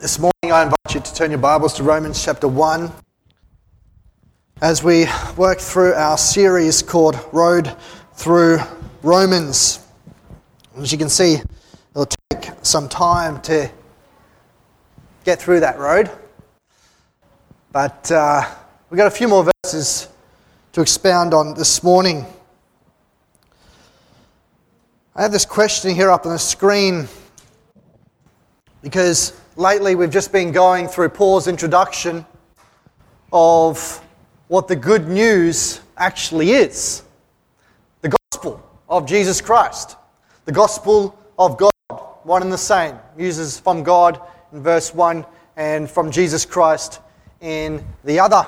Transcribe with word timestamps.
This 0.00 0.18
morning, 0.18 0.50
I 0.50 0.62
invite 0.62 0.94
you 0.94 1.00
to 1.00 1.14
turn 1.14 1.30
your 1.30 1.40
Bibles 1.40 1.74
to 1.74 1.82
Romans 1.82 2.24
chapter 2.24 2.48
1 2.48 2.90
as 4.62 4.82
we 4.82 5.04
work 5.36 5.58
through 5.58 5.92
our 5.92 6.16
series 6.16 6.80
called 6.80 7.22
Road 7.32 7.76
Through 8.14 8.60
Romans. 9.02 9.86
As 10.78 10.90
you 10.90 10.96
can 10.96 11.10
see, 11.10 11.36
it'll 11.90 12.08
take 12.30 12.50
some 12.62 12.88
time 12.88 13.42
to 13.42 13.70
get 15.26 15.38
through 15.38 15.60
that 15.60 15.78
road, 15.78 16.10
but 17.70 18.10
uh, 18.10 18.42
we've 18.88 18.96
got 18.96 19.06
a 19.06 19.10
few 19.10 19.28
more 19.28 19.50
verses 19.62 20.08
to 20.72 20.80
expound 20.80 21.34
on 21.34 21.52
this 21.52 21.82
morning. 21.82 22.24
I 25.14 25.20
have 25.20 25.32
this 25.32 25.44
question 25.44 25.94
here 25.94 26.10
up 26.10 26.24
on 26.24 26.32
the 26.32 26.38
screen 26.38 27.06
because 28.80 29.38
lately 29.60 29.94
we've 29.94 30.10
just 30.10 30.32
been 30.32 30.52
going 30.52 30.88
through 30.88 31.10
Paul's 31.10 31.46
introduction 31.46 32.24
of 33.30 34.02
what 34.48 34.66
the 34.66 34.74
good 34.74 35.06
news 35.06 35.82
actually 35.98 36.52
is 36.52 37.02
the 38.00 38.08
gospel 38.08 38.66
of 38.88 39.04
Jesus 39.04 39.42
Christ, 39.42 39.96
the 40.46 40.52
gospel 40.52 41.14
of 41.38 41.58
God, 41.58 41.72
one 42.22 42.40
and 42.40 42.50
the 42.50 42.56
same. 42.56 42.96
Uses 43.18 43.60
from 43.60 43.82
God 43.82 44.18
in 44.50 44.62
verse 44.62 44.94
1 44.94 45.26
and 45.58 45.90
from 45.90 46.10
Jesus 46.10 46.46
Christ 46.46 47.00
in 47.42 47.84
the 48.04 48.18
other. 48.18 48.46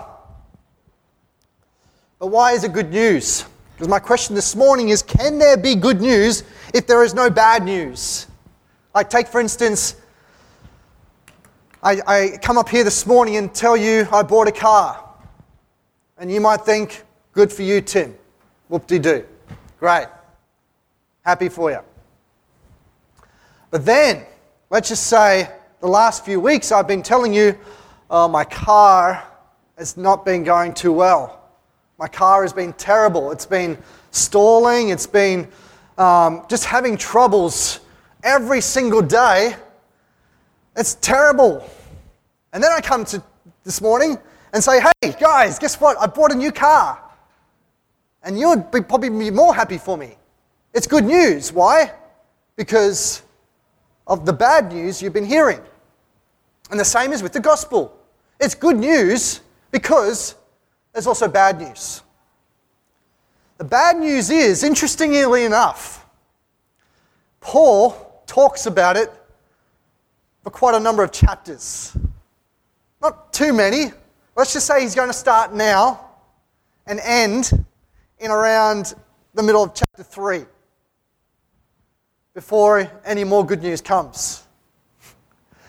But 2.21 2.29
why 2.29 2.53
is 2.53 2.65
it 2.65 2.73
good 2.73 2.91
news? 2.91 3.45
Because 3.75 3.89
my 3.89 3.99
question 3.99 4.35
this 4.35 4.57
morning 4.57 4.89
is 4.89 5.03
can 5.03 5.39
there 5.39 5.59
be 5.59 5.75
good 5.75 6.01
news 6.01 6.43
if 6.73 6.87
there 6.87 7.05
is 7.05 7.13
no 7.13 7.29
bad 7.29 7.65
news? 7.65 8.29
Like, 8.95 9.11
take 9.11 9.29
for 9.29 9.43
instance, 9.43 9.97
I, 11.85 12.01
I 12.07 12.39
come 12.41 12.59
up 12.59 12.69
here 12.69 12.85
this 12.85 13.07
morning 13.07 13.37
and 13.37 13.53
tell 13.53 13.77
you 13.77 14.07
I 14.13 14.23
bought 14.23 14.47
a 14.47 14.53
car. 14.53 15.05
And 16.17 16.31
you 16.31 16.41
might 16.41 16.61
think, 16.61 17.03
good 17.33 17.53
for 17.53 17.63
you, 17.63 17.81
Tim. 17.81 18.15
Whoop 18.69 18.87
de 18.87 19.01
doo. 19.01 19.27
Great. 19.81 20.07
Happy 21.23 21.49
for 21.49 21.73
you. 21.73 21.81
But 23.73 23.85
then, 23.85 24.25
let's 24.71 24.91
just 24.91 25.09
say 25.09 25.51
the 25.81 25.89
last 25.89 26.25
few 26.25 26.39
weeks 26.39 26.71
I've 26.71 26.87
been 26.87 27.03
telling 27.03 27.35
you, 27.35 27.59
oh, 28.11 28.29
my 28.29 28.45
car 28.45 29.25
has 29.77 29.97
not 29.97 30.25
been 30.25 30.45
going 30.45 30.75
too 30.75 30.93
well. 30.93 31.51
My 31.99 32.07
car 32.07 32.43
has 32.43 32.53
been 32.53 32.75
terrible. 32.75 33.33
It's 33.33 33.47
been 33.47 33.77
stalling, 34.13 34.91
it's 34.91 35.09
been 35.09 35.49
um, 35.99 36.45
just 36.49 36.65
having 36.65 36.97
troubles 36.97 37.81
every 38.23 38.61
single 38.61 39.03
day 39.03 39.57
it's 40.77 40.95
terrible. 40.97 41.69
And 42.53 42.63
then 42.63 42.71
I 42.73 42.81
come 42.81 43.05
to 43.07 43.23
this 43.65 43.81
morning 43.81 44.19
and 44.53 44.63
say, 44.63 44.81
hey, 44.81 45.15
guys, 45.19 45.59
guess 45.59 45.81
what? 45.81 45.97
I 46.01 46.07
bought 46.07 46.33
a 46.33 46.35
new 46.35 46.53
car. 46.53 47.01
And 48.23 48.39
you'd 48.39 48.71
be 48.71 48.81
probably 48.81 49.11
be 49.11 49.31
more 49.31 49.55
happy 49.55 49.79
for 49.79 49.97
me. 49.97 50.17
It's 50.75 50.87
good 50.87 51.05
news. 51.05 51.53
Why? 51.53 51.93
Because 52.57 53.23
of 54.07 54.27
the 54.27 54.33
bad 54.33 54.73
news 54.73 55.03
you've 55.03 55.13
been 55.13 55.25
hearing. 55.25 55.61
And 56.71 56.79
the 56.79 56.85
same 56.85 57.13
is 57.13 57.23
with 57.23 57.33
the 57.33 57.41
gospel. 57.41 57.97
It's 58.41 58.55
good 58.55 58.77
news 58.77 59.41
because 59.71 60.35
there's 60.93 61.07
also 61.07 61.29
bad 61.29 61.61
news. 61.61 62.03
The 63.59 63.65
bad 63.65 63.97
news 63.99 64.31
is, 64.31 64.65
interestingly 64.65 65.45
enough, 65.45 66.07
Paul 67.41 68.23
talks 68.27 68.67
about 68.67 68.97
it 68.97 69.13
for 70.43 70.51
quite 70.51 70.75
a 70.75 70.81
number 70.81 71.03
of 71.03 71.13
chapters. 71.13 71.97
Not 73.01 73.33
too 73.33 73.53
many. 73.53 73.93
Let's 74.37 74.53
just 74.53 74.67
say 74.67 74.83
he's 74.83 74.95
going 74.95 75.09
to 75.09 75.15
start 75.15 75.53
now 75.53 76.09
and 76.87 77.01
end 77.01 77.65
in 78.19 78.31
around 78.31 78.95
the 79.35 79.43
middle 79.43 79.63
of 79.63 79.75
chapter 79.75 80.03
3 80.03 80.45
before 82.35 82.91
any 83.05 83.25
more 83.25 83.45
good 83.45 83.63
news 83.63 83.81
comes. 83.81 84.45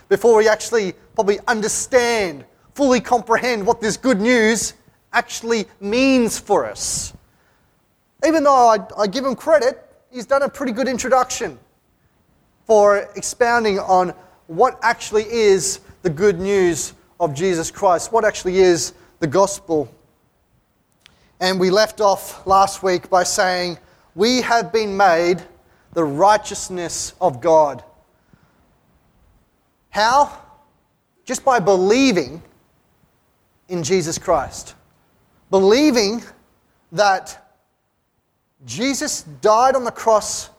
Before 0.10 0.38
we 0.38 0.48
actually 0.48 0.94
probably 1.16 1.40
understand, 1.48 2.46
fully 2.74 3.00
comprehend 3.00 3.66
what 3.66 3.82
this 3.82 3.98
good 3.98 4.20
news 4.20 4.74
actually 5.12 5.66
means 5.80 6.40
for 6.40 6.66
us. 6.66 7.14
Even 8.26 8.44
though 8.44 8.70
I, 8.70 8.78
I 8.98 9.08
give 9.08 9.26
him 9.26 9.36
credit, 9.36 9.84
he's 10.12 10.26
done 10.26 10.44
a 10.44 10.50
pretty 10.50 10.72
good 10.72 10.88
introduction 10.88 11.60
for 12.66 13.10
expounding 13.16 13.80
on 13.80 14.14
what 14.56 14.80
actually 14.84 15.26
is 15.32 15.80
the 16.02 16.10
good 16.10 16.40
news 16.40 16.94
of 17.20 17.34
Jesus 17.34 17.72
Christ, 17.72 18.12
what 18.12 18.26
actually 18.26 18.58
is 18.58 18.94
the 19.20 19.28
gospel. 19.28 19.94
And 21.40 21.60
we 21.60 21.70
left 21.70 22.02
off 22.02 22.46
last 22.46 22.84
week 22.84 23.10
by 23.10 23.24
saying, 23.24 23.78
We 24.16 24.42
have 24.42 24.72
been 24.72 24.96
made 24.96 25.42
the 25.94 26.04
righteousness 26.04 27.14
of 27.20 27.42
God. 27.42 27.84
How? 29.90 30.38
Just 31.26 31.46
by 31.46 31.60
believing 31.60 32.42
in 33.70 33.84
Jesus 33.84 34.18
Christ. 34.18 34.76
Believing 35.50 36.24
that 36.92 37.56
Jesus 38.66 39.24
died 39.42 39.76
on 39.76 39.84
the 39.84 39.92
cross 39.92 40.50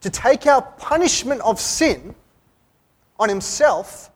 to 0.00 0.10
take 0.10 0.46
our 0.46 0.62
punishment 0.62 1.40
of 1.40 1.60
sin 1.60 2.14
on 3.18 3.28
himself, 3.28 4.10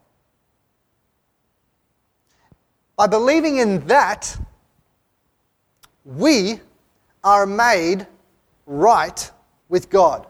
by 2.97 3.07
believing 3.07 3.59
in 3.59 3.87
that, 3.87 4.39
we 6.05 6.61
are 7.25 7.47
made 7.47 8.07
right 8.67 9.31
with 9.69 9.89
God. 9.89 10.27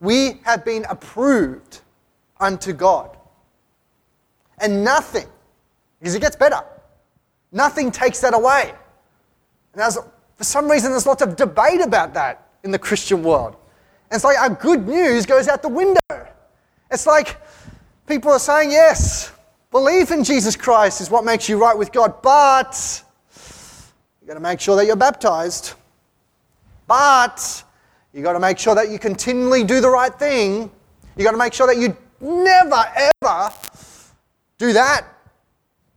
We 0.00 0.40
have 0.44 0.64
been 0.64 0.84
approved 0.88 1.80
unto 2.38 2.72
God. 2.72 3.16
And 4.58 4.84
nothing, 4.84 5.26
because 5.98 6.14
it 6.14 6.20
gets 6.20 6.36
better, 6.36 6.62
nothing 7.50 7.90
takes 7.90 8.20
that 8.20 8.34
away. 8.34 8.72
And 9.74 9.94
for 10.36 10.44
some 10.44 10.70
reason, 10.70 10.90
there's 10.90 11.06
lots 11.06 11.22
of 11.22 11.34
debate 11.34 11.80
about 11.80 12.14
that 12.14 12.46
in 12.62 12.70
the 12.70 12.78
Christian 12.78 13.22
world. 13.22 13.56
And 14.10 14.16
it's 14.16 14.24
like 14.24 14.38
our 14.38 14.50
good 14.50 14.86
news 14.86 15.26
goes 15.26 15.48
out 15.48 15.62
the 15.62 15.68
window. 15.68 15.98
It's 16.90 17.06
like 17.06 17.40
People 18.06 18.32
are 18.32 18.38
saying, 18.38 18.70
yes, 18.70 19.32
belief 19.70 20.10
in 20.10 20.24
Jesus 20.24 20.56
Christ 20.56 21.00
is 21.00 21.10
what 21.10 21.24
makes 21.24 21.48
you 21.48 21.60
right 21.60 21.76
with 21.76 21.92
God, 21.92 22.20
but 22.22 23.02
you've 24.20 24.28
got 24.28 24.34
to 24.34 24.40
make 24.40 24.60
sure 24.60 24.76
that 24.76 24.86
you're 24.86 24.96
baptized. 24.96 25.74
But 26.86 27.62
you've 28.12 28.24
got 28.24 28.32
to 28.34 28.40
make 28.40 28.58
sure 28.58 28.74
that 28.74 28.90
you 28.90 28.98
continually 28.98 29.64
do 29.64 29.80
the 29.80 29.88
right 29.88 30.12
thing. 30.14 30.70
You've 31.16 31.24
got 31.24 31.32
to 31.32 31.38
make 31.38 31.52
sure 31.52 31.66
that 31.66 31.78
you 31.78 31.96
never, 32.20 32.84
ever 33.22 33.52
do 34.58 34.72
that 34.72 35.06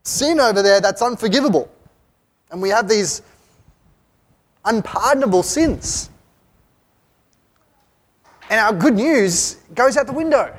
sin 0.04 0.40
over 0.40 0.62
there 0.62 0.80
that's 0.80 1.02
unforgivable. 1.02 1.70
And 2.52 2.62
we 2.62 2.70
have 2.70 2.88
these 2.88 3.22
unpardonable 4.64 5.44
sins. 5.44 6.10
And 8.50 8.60
our 8.60 8.74
good 8.74 8.96
news 8.96 9.56
goes 9.74 9.98
out 9.98 10.06
the 10.06 10.14
window. 10.14 10.56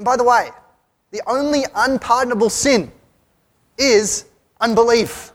And 0.00 0.04
by 0.06 0.16
the 0.16 0.24
way, 0.24 0.48
the 1.10 1.20
only 1.26 1.64
unpardonable 1.74 2.48
sin 2.48 2.90
is 3.76 4.24
unbelief. 4.58 5.32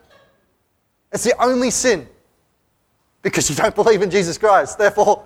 It's 1.12 1.24
the 1.24 1.40
only 1.40 1.70
sin 1.70 2.10
because 3.22 3.48
you 3.48 3.56
don't 3.56 3.76
believe 3.84 4.02
in 4.02 4.10
Jesus 4.10 4.40
Christ. 4.40 4.80
Therefore, 4.80 5.24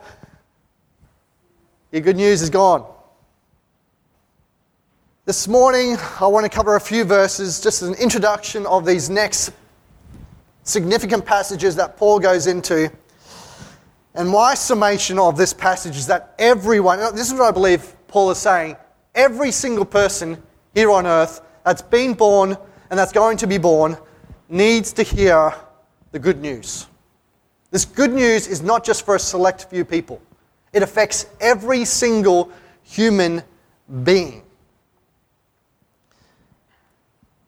your 1.94 2.02
good 2.02 2.18
news 2.18 2.42
is 2.42 2.50
gone. 2.50 2.86
This 5.24 5.48
morning, 5.48 5.96
I 6.20 6.28
want 6.28 6.44
to 6.44 6.50
cover 6.50 6.76
a 6.76 6.82
few 6.82 7.06
verses, 7.06 7.62
just 7.62 7.82
as 7.82 7.88
an 7.88 7.96
introduction 7.96 8.66
of 8.66 8.86
these 8.86 9.10
next 9.10 9.54
significant 10.66 11.26
passages 11.26 11.78
that 11.78 11.96
Paul 11.96 12.20
goes 12.20 12.46
into. 12.46 12.92
And 14.16 14.28
my 14.28 14.54
summation 14.54 15.18
of 15.18 15.38
this 15.38 15.54
passage 15.54 15.96
is 15.96 16.08
that 16.08 16.36
everyone, 16.38 17.00
this 17.16 17.32
is 17.32 17.40
what 17.40 17.44
I 17.44 17.52
believe 17.52 17.96
Paul 18.10 18.32
is 18.32 18.38
saying, 18.38 18.76
every 19.20 19.52
single 19.52 19.84
person 19.84 20.42
here 20.74 20.90
on 20.90 21.06
earth 21.06 21.42
that's 21.66 21.82
been 21.82 22.14
born 22.14 22.58
and 22.90 22.98
that's 22.98 23.12
going 23.12 23.36
to 23.36 23.46
be 23.46 23.58
born 23.58 23.98
needs 24.48 24.94
to 24.94 25.04
hear 25.04 25.54
the 26.14 26.20
good 26.20 26.40
news. 26.40 26.88
This 27.70 27.84
good 27.84 28.14
news 28.14 28.48
is 28.48 28.62
not 28.62 28.86
just 28.86 29.06
for 29.06 29.16
a 29.16 29.20
select 29.20 29.66
few 29.66 29.84
people, 29.84 30.22
it 30.72 30.84
affects 30.84 31.26
every 31.42 31.84
single 31.84 32.50
human 32.82 33.44
being. 34.04 34.42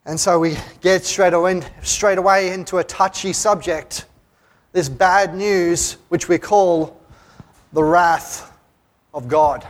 And 0.06 0.19
so 0.19 0.39
we 0.39 0.57
get 0.81 1.06
straight 1.06 1.33
away, 1.33 1.62
straight 1.83 2.18
away 2.18 2.51
into 2.51 2.79
a 2.79 2.83
touchy 2.83 3.31
subject 3.31 4.06
this 4.73 4.89
bad 4.89 5.35
news, 5.35 5.97
which 6.09 6.27
we 6.27 6.38
call 6.38 7.00
the 7.71 7.83
wrath 7.83 8.57
of 9.13 9.27
God. 9.29 9.65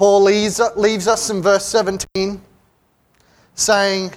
Paul 0.00 0.22
leaves, 0.22 0.58
leaves 0.76 1.06
us 1.06 1.28
in 1.28 1.42
verse 1.42 1.66
17 1.66 2.40
saying, 3.54 4.10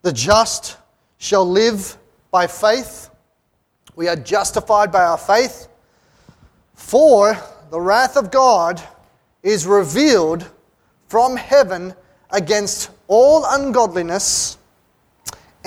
The 0.00 0.14
just 0.14 0.78
shall 1.18 1.44
live 1.44 1.98
by 2.30 2.46
faith. 2.46 3.10
We 3.96 4.08
are 4.08 4.16
justified 4.16 4.90
by 4.90 5.04
our 5.04 5.18
faith. 5.18 5.68
For 6.72 7.36
the 7.70 7.78
wrath 7.78 8.16
of 8.16 8.30
God 8.30 8.82
is 9.42 9.66
revealed 9.66 10.50
from 11.08 11.36
heaven 11.36 11.92
against 12.30 12.88
all 13.06 13.44
ungodliness 13.46 14.56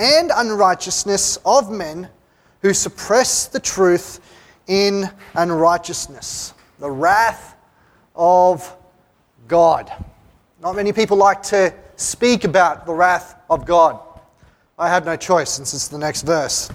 and 0.00 0.32
unrighteousness 0.34 1.38
of 1.46 1.70
men 1.70 2.08
who 2.60 2.74
suppress 2.74 3.46
the 3.46 3.60
truth 3.60 4.18
in 4.66 5.08
unrighteousness. 5.36 6.54
The 6.80 6.90
wrath 6.90 7.54
of 8.16 8.76
God. 9.48 9.92
Not 10.60 10.76
many 10.76 10.92
people 10.92 11.16
like 11.16 11.42
to 11.44 11.74
speak 11.96 12.44
about 12.44 12.86
the 12.86 12.92
wrath 12.92 13.36
of 13.50 13.66
God. 13.66 14.00
I 14.78 14.88
have 14.88 15.04
no 15.04 15.16
choice 15.16 15.50
since 15.50 15.74
it's 15.74 15.88
the 15.88 15.98
next 15.98 16.22
verse. 16.22 16.70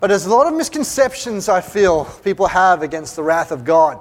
But 0.00 0.08
there's 0.08 0.26
a 0.26 0.30
lot 0.30 0.46
of 0.46 0.54
misconceptions 0.54 1.48
I 1.48 1.60
feel 1.60 2.06
people 2.24 2.46
have 2.46 2.82
against 2.82 3.16
the 3.16 3.22
wrath 3.22 3.52
of 3.52 3.64
God. 3.64 4.00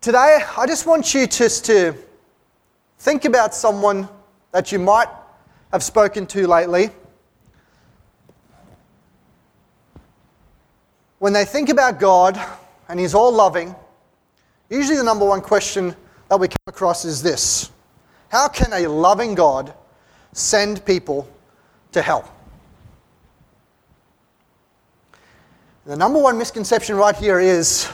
Today, 0.00 0.40
I 0.56 0.66
just 0.66 0.86
want 0.86 1.12
you 1.12 1.26
just 1.26 1.64
to 1.66 1.94
think 3.00 3.24
about 3.24 3.54
someone 3.54 4.08
that 4.52 4.72
you 4.72 4.78
might 4.78 5.08
have 5.72 5.82
spoken 5.82 6.26
to 6.28 6.46
lately. 6.46 6.90
When 11.18 11.32
they 11.32 11.44
think 11.44 11.68
about 11.68 12.00
God 12.00 12.40
and 12.88 12.98
He's 12.98 13.14
all 13.14 13.32
loving, 13.32 13.74
usually 14.70 14.96
the 14.96 15.04
number 15.04 15.24
one 15.26 15.40
question 15.40 15.94
that 16.28 16.38
we 16.38 16.48
come 16.48 16.56
across 16.66 17.04
is 17.04 17.22
this 17.22 17.70
How 18.28 18.48
can 18.48 18.72
a 18.72 18.88
loving 18.88 19.34
God 19.34 19.74
send 20.32 20.84
people 20.84 21.28
to 21.92 22.00
hell? 22.00 22.32
The 25.86 25.96
number 25.96 26.20
one 26.20 26.38
misconception 26.38 26.96
right 26.96 27.16
here 27.16 27.40
is 27.40 27.88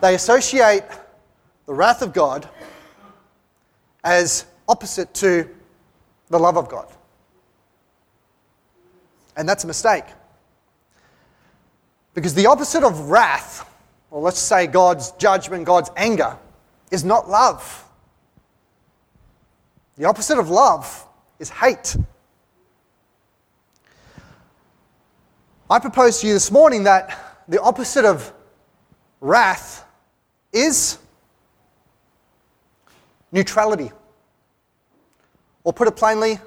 they 0.00 0.14
associate 0.14 0.84
the 1.66 1.72
wrath 1.72 2.02
of 2.02 2.12
God 2.12 2.48
as 4.02 4.44
opposite 4.68 5.14
to 5.14 5.48
the 6.28 6.38
love 6.38 6.56
of 6.56 6.68
God. 6.68 6.88
And 9.36 9.48
that's 9.48 9.64
a 9.64 9.66
mistake. 9.66 10.04
Because 12.14 12.34
the 12.34 12.46
opposite 12.46 12.82
of 12.82 13.08
wrath, 13.08 13.69
or 14.10 14.20
let's 14.20 14.38
say 14.38 14.66
God's 14.66 15.12
judgment, 15.12 15.64
God's 15.64 15.90
anger, 15.96 16.36
is 16.90 17.04
not 17.04 17.28
love. 17.28 17.84
The 19.96 20.06
opposite 20.06 20.38
of 20.38 20.50
love 20.50 21.06
is 21.38 21.48
hate. 21.50 21.96
I 25.68 25.78
propose 25.78 26.20
to 26.20 26.26
you 26.26 26.32
this 26.32 26.50
morning 26.50 26.84
that 26.84 27.42
the 27.46 27.60
opposite 27.62 28.04
of 28.04 28.32
wrath 29.20 29.84
is 30.52 30.98
neutrality. 33.30 33.92
Or 35.62 35.72
put 35.72 35.86
it 35.86 35.94
plainly, 35.94 36.40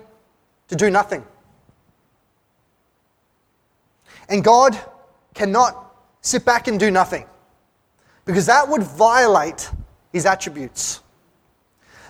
to 0.68 0.75
do 0.75 0.89
nothing. 0.89 1.24
And 4.27 4.44
God 4.44 4.77
cannot 5.33 5.95
sit 6.21 6.44
back 6.44 6.68
and 6.68 6.80
do 6.80 6.89
nothing 6.92 7.25
because 8.25 8.46
that 8.46 8.68
would 8.68 8.84
violate 8.84 9.70
his 10.12 10.25
attributes. 10.25 11.02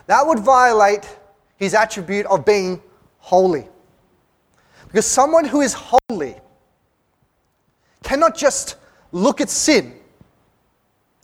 That 0.07 0.25
would 0.25 0.39
violate 0.39 1.17
his 1.57 1.73
attribute 1.73 2.25
of 2.27 2.45
being 2.45 2.81
holy. 3.19 3.67
Because 4.87 5.05
someone 5.05 5.45
who 5.45 5.61
is 5.61 5.73
holy 5.73 6.35
cannot 8.03 8.35
just 8.35 8.75
look 9.11 9.41
at 9.41 9.49
sin 9.49 9.95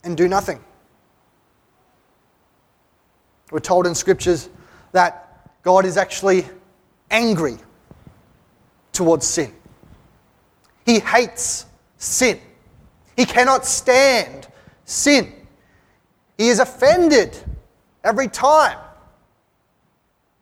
and 0.04 0.16
do 0.18 0.28
nothing. 0.28 0.60
We're 3.52 3.60
told 3.60 3.86
in 3.86 3.96
scriptures 3.96 4.50
that 4.92 5.52
God 5.64 5.86
is 5.86 5.98
actually 5.98 6.46
angry 7.12 7.58
towards 8.94 9.28
sin. 9.28 9.54
He 10.86 11.00
hates 11.00 11.66
sin. 11.98 12.40
He 13.16 13.26
cannot 13.26 13.66
stand 13.66 14.48
sin. 14.90 15.32
He 16.38 16.50
is 16.50 16.60
offended 16.60 17.38
every 18.04 18.28
time 18.28 18.78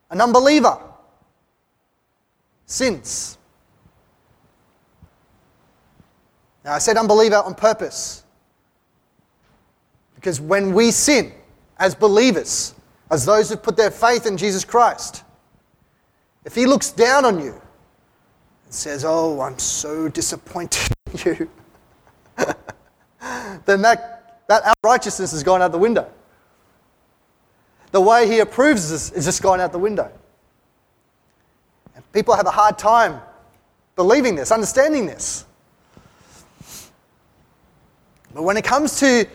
an 0.10 0.22
unbeliever 0.22 0.80
sins. 2.66 3.38
Now, 6.64 6.74
I 6.74 6.78
said 6.80 6.98
unbeliever 6.98 7.38
on 7.38 7.56
purpose 7.56 8.24
because 10.16 10.40
when 10.40 10.74
we 10.74 10.92
sin 10.92 11.34
as 11.78 11.94
believers, 11.96 12.74
as 13.10 13.26
those 13.26 13.50
who 13.50 13.56
put 13.56 13.78
their 13.78 13.92
faith 13.92 14.26
in 14.26 14.38
Jesus 14.38 14.64
Christ, 14.64 15.24
if 16.46 16.56
He 16.56 16.66
looks 16.66 16.92
down 16.92 17.26
on 17.26 17.40
you 17.40 17.52
and 18.66 18.74
says, 18.74 19.04
Oh, 19.06 19.42
I'm 19.42 19.60
so 19.60 20.08
disappointed 20.08 20.92
in 21.14 21.20
you, 21.26 21.50
then 23.66 23.82
that 23.82 24.17
that 24.48 24.78
righteousness 24.84 25.32
has 25.32 25.44
gone 25.44 25.62
out 25.62 25.72
the 25.72 25.78
window. 25.78 26.10
The 27.92 28.02
way 28.02 28.28
he 28.28 28.40
approves 28.40 28.92
is 28.92 29.26
just 29.26 29.42
gone 29.42 29.60
out 29.60 29.72
the 29.72 29.80
window. 29.80 30.12
And 31.96 32.12
people 32.12 32.36
have 32.36 32.46
a 32.48 32.52
hard 32.52 32.78
time 32.78 33.22
believing 33.96 34.36
this, 34.36 34.52
understanding 34.52 35.06
this. 35.06 35.46
But 38.34 38.44
when 38.44 38.58
it 38.58 38.64
comes 38.64 39.00
to 39.00 39.26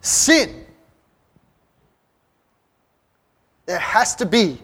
sin, 0.00 0.64
there 3.66 3.78
has 3.78 4.14
to 4.16 4.26
be 4.26 4.58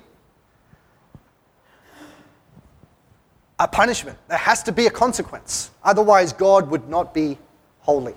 a 3.58 3.68
punishment. 3.68 4.18
There 4.28 4.38
has 4.38 4.62
to 4.64 4.72
be 4.72 4.86
a 4.86 4.90
consequence. 4.90 5.70
Otherwise, 5.82 6.32
God 6.32 6.70
would 6.70 6.88
not 6.88 7.14
be 7.14 7.38
holy. 7.80 8.14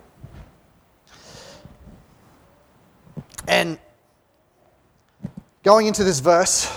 Going 5.68 5.86
into 5.86 6.06
this 6.06 6.22
verse, 6.22 6.72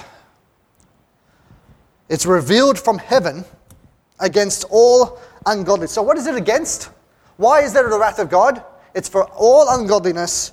it's 2.08 2.26
revealed 2.26 2.76
from 2.76 2.98
heaven 2.98 3.44
against 4.18 4.64
all 4.68 5.20
ungodliness. 5.46 5.92
So, 5.92 6.02
what 6.02 6.18
is 6.18 6.26
it 6.26 6.34
against? 6.34 6.90
Why 7.36 7.60
is 7.60 7.72
there 7.72 7.88
the 7.88 7.96
wrath 7.96 8.18
of 8.18 8.28
God? 8.28 8.64
It's 8.92 9.08
for 9.08 9.26
all 9.26 9.68
ungodliness 9.78 10.50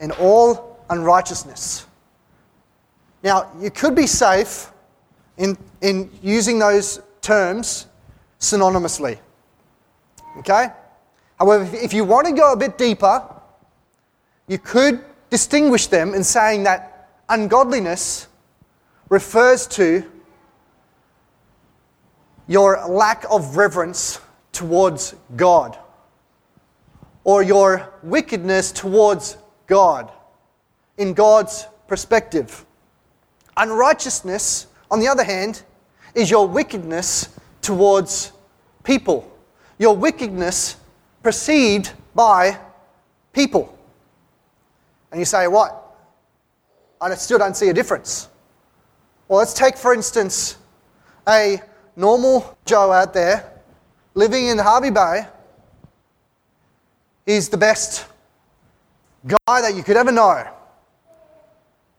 and 0.00 0.12
all 0.20 0.78
unrighteousness. 0.90 1.86
Now, 3.22 3.50
you 3.58 3.70
could 3.70 3.94
be 3.94 4.06
safe 4.06 4.70
in, 5.38 5.56
in 5.80 6.10
using 6.22 6.58
those 6.58 7.00
terms 7.22 7.86
synonymously. 8.38 9.18
Okay? 10.40 10.66
However, 11.38 11.66
if 11.74 11.94
you 11.94 12.04
want 12.04 12.26
to 12.26 12.34
go 12.34 12.52
a 12.52 12.56
bit 12.56 12.76
deeper, 12.76 13.24
you 14.46 14.58
could 14.58 15.02
distinguish 15.30 15.86
them 15.86 16.12
in 16.12 16.22
saying 16.22 16.64
that 16.64 16.97
ungodliness 17.28 18.28
refers 19.08 19.66
to 19.66 20.04
your 22.46 22.86
lack 22.88 23.24
of 23.30 23.56
reverence 23.56 24.20
towards 24.52 25.14
God 25.36 25.78
or 27.24 27.42
your 27.42 27.92
wickedness 28.02 28.72
towards 28.72 29.36
God 29.66 30.10
in 30.96 31.12
God's 31.12 31.66
perspective. 31.86 32.64
Unrighteousness, 33.56 34.66
on 34.90 35.00
the 35.00 35.08
other 35.08 35.24
hand, 35.24 35.62
is 36.14 36.30
your 36.30 36.48
wickedness 36.48 37.28
towards 37.60 38.32
people, 38.82 39.30
your 39.78 39.94
wickedness 39.94 40.76
perceived 41.22 41.92
by 42.14 42.58
people. 43.32 43.78
And 45.10 45.20
you 45.20 45.24
say, 45.24 45.46
what? 45.46 45.87
I 47.00 47.14
still 47.14 47.38
don't 47.38 47.56
see 47.56 47.68
a 47.68 47.74
difference. 47.74 48.28
Well, 49.28 49.38
let's 49.38 49.54
take, 49.54 49.76
for 49.76 49.94
instance, 49.94 50.56
a 51.28 51.60
normal 51.96 52.56
Joe 52.64 52.92
out 52.92 53.12
there 53.12 53.52
living 54.14 54.46
in 54.46 54.58
Hervey 54.58 54.90
Bay. 54.90 55.26
He's 57.26 57.48
the 57.48 57.58
best 57.58 58.06
guy 59.26 59.60
that 59.60 59.74
you 59.74 59.82
could 59.82 59.96
ever 59.96 60.10
know. 60.10 60.44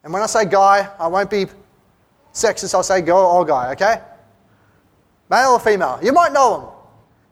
And 0.04 0.12
when 0.12 0.22
I 0.22 0.26
say 0.26 0.46
guy, 0.46 0.90
I 0.98 1.08
won't 1.08 1.30
be 1.30 1.46
sexist, 2.34 2.74
I'll 2.74 2.84
say 2.84 3.02
girl 3.02 3.18
or 3.18 3.46
guy, 3.46 3.72
okay? 3.74 4.02
Male 5.30 5.52
or 5.52 5.60
female. 5.60 6.00
You 6.02 6.14
might 6.14 6.34
know 6.34 6.58
them. 6.58 6.70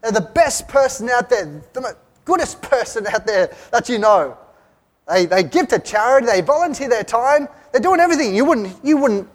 They're 0.02 0.22
the 0.22 0.30
best 0.34 0.68
person 0.68 1.10
out 1.10 1.30
there, 1.30 1.62
the 1.74 1.98
goodest 2.24 2.62
person 2.62 3.08
out 3.08 3.26
there 3.26 3.56
that 3.72 3.90
you 3.90 3.98
know. 3.98 4.38
They, 5.08 5.26
they 5.26 5.44
give 5.44 5.70
to 5.70 5.80
charity, 5.80 6.28
they 6.28 6.42
volunteer 6.42 6.90
their 6.90 7.04
time, 7.04 7.48
they're 7.72 7.82
doing 7.82 8.00
everything. 8.00 8.36
You 8.36 8.46
wouldn't, 8.46 8.76
you 8.84 8.98
wouldn't, 8.98 9.30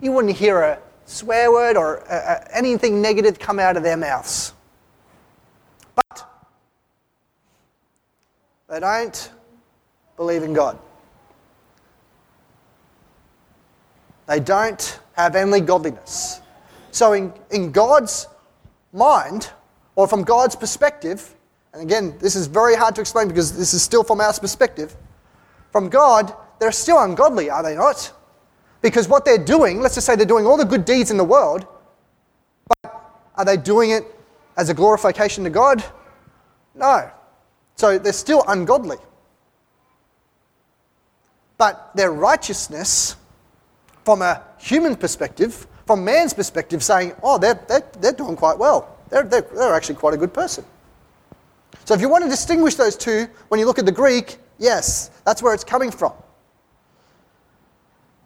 you 0.00 0.12
wouldn't 0.12 0.36
hear 0.36 0.60
a 0.60 0.78
swear 1.06 1.50
word 1.50 1.76
or 1.76 2.00
uh, 2.10 2.14
uh 2.14 2.44
anything 2.52 3.00
negative 3.00 3.38
come 3.38 3.58
out 3.58 3.76
of 3.76 3.82
their 3.82 3.96
mouths. 3.96 4.52
But 5.94 6.26
they 8.68 8.80
don't 8.80 9.30
believe 10.16 10.42
in 10.42 10.52
God. 10.52 10.78
They 14.26 14.40
don't 14.40 15.00
have 15.14 15.36
any 15.36 15.60
godliness. 15.60 16.40
So, 16.90 17.12
in, 17.12 17.32
in 17.50 17.72
God's 17.72 18.26
mind, 18.92 19.50
or 19.96 20.06
from 20.06 20.22
God's 20.22 20.56
perspective, 20.56 21.34
and 21.72 21.82
again, 21.82 22.16
this 22.20 22.36
is 22.36 22.46
very 22.46 22.74
hard 22.76 22.94
to 22.94 23.00
explain 23.00 23.28
because 23.28 23.56
this 23.56 23.74
is 23.74 23.82
still 23.82 24.04
from 24.04 24.20
our 24.20 24.32
perspective, 24.32 24.96
from 25.74 25.88
God, 25.88 26.32
they're 26.60 26.70
still 26.70 27.00
ungodly, 27.00 27.50
are 27.50 27.60
they 27.60 27.74
not? 27.74 28.12
Because 28.80 29.08
what 29.08 29.24
they're 29.24 29.44
doing, 29.44 29.80
let's 29.80 29.96
just 29.96 30.06
say 30.06 30.14
they're 30.14 30.24
doing 30.24 30.46
all 30.46 30.56
the 30.56 30.64
good 30.64 30.84
deeds 30.84 31.10
in 31.10 31.16
the 31.16 31.24
world, 31.24 31.66
but 32.68 33.12
are 33.34 33.44
they 33.44 33.56
doing 33.56 33.90
it 33.90 34.04
as 34.56 34.68
a 34.68 34.74
glorification 34.74 35.42
to 35.42 35.50
God? 35.50 35.82
No. 36.76 37.10
So 37.74 37.98
they're 37.98 38.12
still 38.12 38.44
ungodly. 38.46 38.98
But 41.58 41.90
their 41.96 42.12
righteousness, 42.12 43.16
from 44.04 44.22
a 44.22 44.44
human 44.58 44.94
perspective, 44.94 45.66
from 45.86 46.04
man's 46.04 46.32
perspective, 46.32 46.84
saying, 46.84 47.14
oh, 47.20 47.36
they're, 47.36 47.60
they're, 47.66 47.82
they're 47.98 48.12
doing 48.12 48.36
quite 48.36 48.58
well. 48.58 48.96
They're, 49.10 49.24
they're, 49.24 49.40
they're 49.40 49.74
actually 49.74 49.96
quite 49.96 50.14
a 50.14 50.18
good 50.18 50.32
person. 50.32 50.64
So 51.84 51.94
if 51.94 52.00
you 52.00 52.08
want 52.08 52.22
to 52.22 52.30
distinguish 52.30 52.76
those 52.76 52.94
two, 52.94 53.26
when 53.48 53.58
you 53.58 53.66
look 53.66 53.80
at 53.80 53.86
the 53.86 53.92
Greek, 53.92 54.38
yes, 54.58 55.10
that's 55.24 55.42
where 55.42 55.54
it's 55.54 55.64
coming 55.64 55.90
from. 55.90 56.12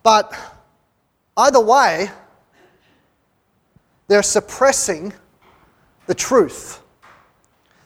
But 0.03 0.33
either 1.37 1.61
way, 1.61 2.11
they're 4.07 4.23
suppressing 4.23 5.13
the 6.07 6.15
truth. 6.15 6.81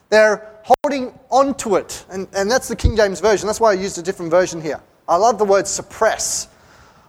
They're 0.08 0.48
holding 0.62 1.18
on 1.30 1.54
to 1.54 1.76
it. 1.76 2.04
And, 2.10 2.28
and 2.34 2.50
that's 2.50 2.68
the 2.68 2.76
King 2.76 2.96
James 2.96 3.20
Version. 3.20 3.46
That's 3.46 3.60
why 3.60 3.70
I 3.70 3.74
used 3.74 3.98
a 3.98 4.02
different 4.02 4.30
version 4.30 4.60
here. 4.60 4.80
I 5.08 5.16
love 5.16 5.38
the 5.38 5.44
word 5.44 5.66
suppress. 5.66 6.48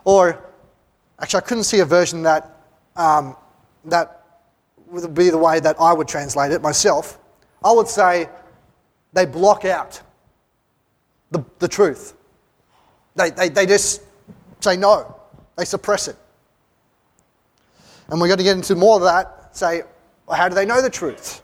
Or 0.04 0.44
Actually, 1.24 1.38
I 1.38 1.42
couldn't 1.42 1.64
see 1.64 1.80
a 1.80 1.86
version 1.86 2.24
that, 2.24 2.58
um, 2.98 3.38
that 3.86 4.42
would 4.88 5.14
be 5.14 5.30
the 5.30 5.38
way 5.38 5.60
that 5.60 5.78
I 5.80 5.94
would 5.94 6.08
translate 6.08 6.52
it 6.52 6.62
myself. 6.62 7.18
I 7.64 7.72
would 7.72 7.88
say 7.88 8.28
they 9.14 9.26
block 9.26 9.64
out 9.64 10.02
the, 11.34 11.44
the 11.60 11.68
truth. 11.68 12.14
They, 13.16 13.32
they, 13.32 13.50
they 13.50 13.66
just 13.66 14.04
say 14.62 14.78
no, 14.78 15.16
they 15.58 15.66
suppress 15.66 16.08
it. 16.08 16.16
And 18.08 18.22
we're 18.22 18.28
going 18.28 18.38
to 18.38 18.44
get 18.44 18.56
into 18.56 18.76
more 18.76 18.98
of 18.98 19.04
that. 19.04 19.56
Say, 19.56 19.84
well, 20.26 20.38
how 20.38 20.48
do 20.48 20.56
they 20.56 20.66
know 20.66 20.82
the 20.82 20.90
truth? 20.90 21.42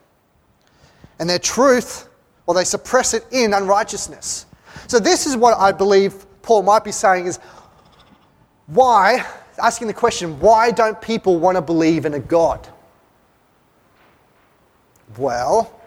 And 1.20 1.30
their 1.30 1.40
truth, 1.40 2.08
well, 2.46 2.56
they 2.56 2.64
suppress 2.64 3.14
it 3.14 3.26
in 3.32 3.54
unrighteousness. 3.54 4.46
So, 4.88 5.00
this 5.00 5.26
is 5.26 5.36
what 5.36 5.58
I 5.58 5.72
believe 5.72 6.26
Paul 6.42 6.64
might 6.64 6.84
be 6.84 6.92
saying 6.92 7.26
is 7.26 7.40
why 8.68 9.26
asking 9.62 9.88
the 9.88 9.94
question 9.94 10.40
why 10.40 10.72
don't 10.72 11.00
people 11.02 11.40
want 11.40 11.58
to 11.58 11.62
believe 11.62 12.06
in 12.06 12.14
a 12.14 12.20
God? 12.20 12.68
Well, 15.18 15.82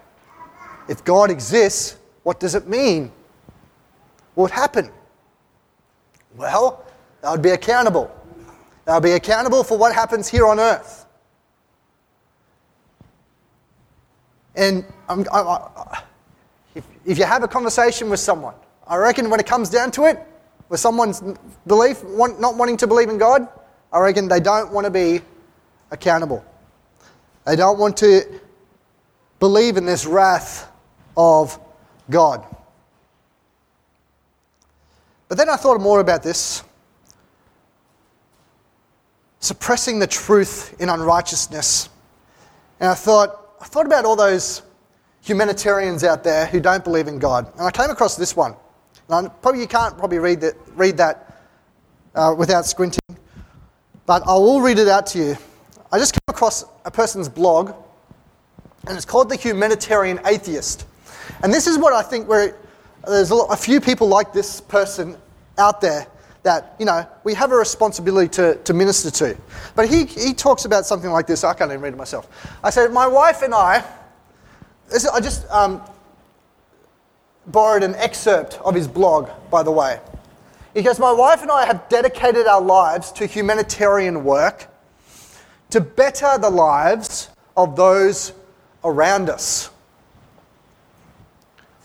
if 0.89 1.05
God 1.05 1.31
exists, 1.31 1.97
what 2.23 2.41
does 2.41 2.55
it 2.55 2.67
mean? 2.69 3.13
What 4.35 4.45
would 4.45 4.51
happen? 4.51 4.91
Well, 6.37 6.85
they 7.23 7.29
would 7.29 7.43
be 7.43 7.51
accountable. 7.51 8.11
They 8.85 8.93
would 8.93 9.03
be 9.03 9.13
accountable 9.13 9.63
for 9.63 9.77
what 9.77 9.95
happens 9.95 10.29
here 10.29 10.47
on 10.47 10.59
earth. 10.59 11.07
And 14.55 14.85
I, 15.09 15.15
I, 15.33 16.03
if, 16.75 16.85
if 17.05 17.19
you 17.19 17.25
have 17.25 17.43
a 17.43 17.49
conversation 17.49 18.11
with 18.11 18.21
someone, 18.21 18.55
I 18.87 18.97
reckon 18.97 19.31
when 19.31 19.41
it 19.41 19.47
comes 19.47 19.71
down 19.71 19.91
to 19.93 20.05
it, 20.07 20.19
with 20.69 20.81
someone's 20.81 21.23
belief, 21.67 22.03
want, 22.05 22.41
not 22.41 22.57
wanting 22.57 22.77
to 22.79 22.87
believe 22.87 23.09
in 23.09 23.19
God, 23.19 23.47
I 23.93 24.01
reckon 24.01 24.29
they 24.29 24.41
don't 24.41 24.73
want 24.73 24.87
to 24.87 24.91
be 24.91 25.21
accountable. 25.91 26.45
They 27.45 27.57
don't 27.57 27.79
want 27.79 27.97
to 27.99 28.23
believe 29.39 29.77
in 29.77 29.85
this 29.85 30.07
wrath 30.07 30.71
of 31.17 31.59
God. 32.09 32.45
But 35.33 35.39
then 35.39 35.49
I 35.49 35.57
thought 35.57 35.81
more 35.81 36.01
about 36.01 36.23
this 36.23 36.63
suppressing 39.41 39.99
the 39.99 40.07
truth 40.07 40.79
in 40.79 40.91
unrighteousness. 40.91 41.89
And 42.81 42.91
I 42.91 42.95
thought, 42.95 43.55
I 43.59 43.65
thought 43.65 43.87
about 43.87 44.05
all 44.05 44.15
those 44.15 44.61
humanitarians 45.23 46.05
out 46.05 46.23
there 46.23 46.45
who 46.45 46.61
don't 46.61 46.85
believe 46.85 47.09
in 47.09 47.19
God. 47.19 47.51
And 47.57 47.63
I 47.63 47.71
came 47.71 47.89
across 47.89 48.15
this 48.15 48.37
one. 48.37 48.55
And 49.09 49.27
I, 49.27 49.31
probably 49.31 49.63
you 49.63 49.67
can't 49.67 49.97
probably 49.97 50.19
read 50.19 50.43
that, 50.43 50.55
read 50.75 50.99
that 50.99 51.43
uh, 52.15 52.35
without 52.37 52.67
squinting 52.67 53.01
but 54.05 54.23
I 54.29 54.35
will 54.35 54.61
read 54.61 54.79
it 54.79 54.89
out 54.89 55.07
to 55.07 55.19
you. 55.19 55.39
I 55.91 55.99
just 55.99 56.13
came 56.13 56.21
across 56.29 56.67
a 56.85 56.91
person's 56.91 57.31
blog, 57.31 57.73
and 58.87 58.95
it's 58.95 59.07
called 59.07 59.31
The 59.31 59.37
Humanitarian 59.37 60.21
Atheist. 60.27 60.85
And 61.43 61.51
this 61.51 61.67
is 61.67 61.79
what 61.79 61.95
I 61.95 62.03
think 62.03 62.29
where 62.29 62.55
there's 63.07 63.31
a, 63.31 63.35
lot, 63.35 63.53
a 63.53 63.57
few 63.57 63.81
people 63.81 64.09
like 64.09 64.33
this 64.33 64.61
person 64.61 65.17
out 65.59 65.81
there 65.81 66.07
that, 66.43 66.75
you 66.79 66.87
know, 66.87 67.07
we 67.25 67.35
have 67.35 67.53
a 67.53 67.57
responsibility 67.57 68.29
to, 68.29 68.57
to 68.57 68.75
minister 68.75 69.11
to. 69.11 69.37
But 69.75 69.89
he, 69.89 70.05
he 70.05 70.35
talks 70.35 70.65
about 70.65 70.87
something 70.87 71.11
like 71.11 71.27
this. 71.27 71.45
I 71.45 71.55
can't 71.55 71.71
even 71.71 71.81
read 71.81 71.95
it 71.95 71.97
myself. 71.97 72.29
I 72.63 72.71
said, 72.71 72.93
My 72.93 73.07
wife 73.07 73.43
and 73.43 73.55
I, 73.55 73.85
this, 74.89 75.07
I 75.07 75.21
just 75.21 75.49
um, 75.51 75.83
borrowed 77.47 77.83
an 77.83 77.95
excerpt 77.97 78.59
of 78.65 78.75
his 78.75 78.89
blog, 78.89 79.31
by 79.51 79.63
the 79.63 79.71
way. 79.71 80.01
Because 80.75 80.99
my 80.99 81.13
wife 81.13 81.43
and 81.43 81.51
I 81.51 81.67
have 81.67 81.89
dedicated 81.89 82.47
our 82.47 82.61
lives 82.61 83.13
to 83.13 83.27
humanitarian 83.27 84.25
work 84.25 84.69
to 85.71 85.81
better 85.81 86.39
the 86.39 86.51
lives 86.51 87.29
of 87.57 87.77
those 87.77 88.33
around 88.85 89.31
us. 89.31 89.71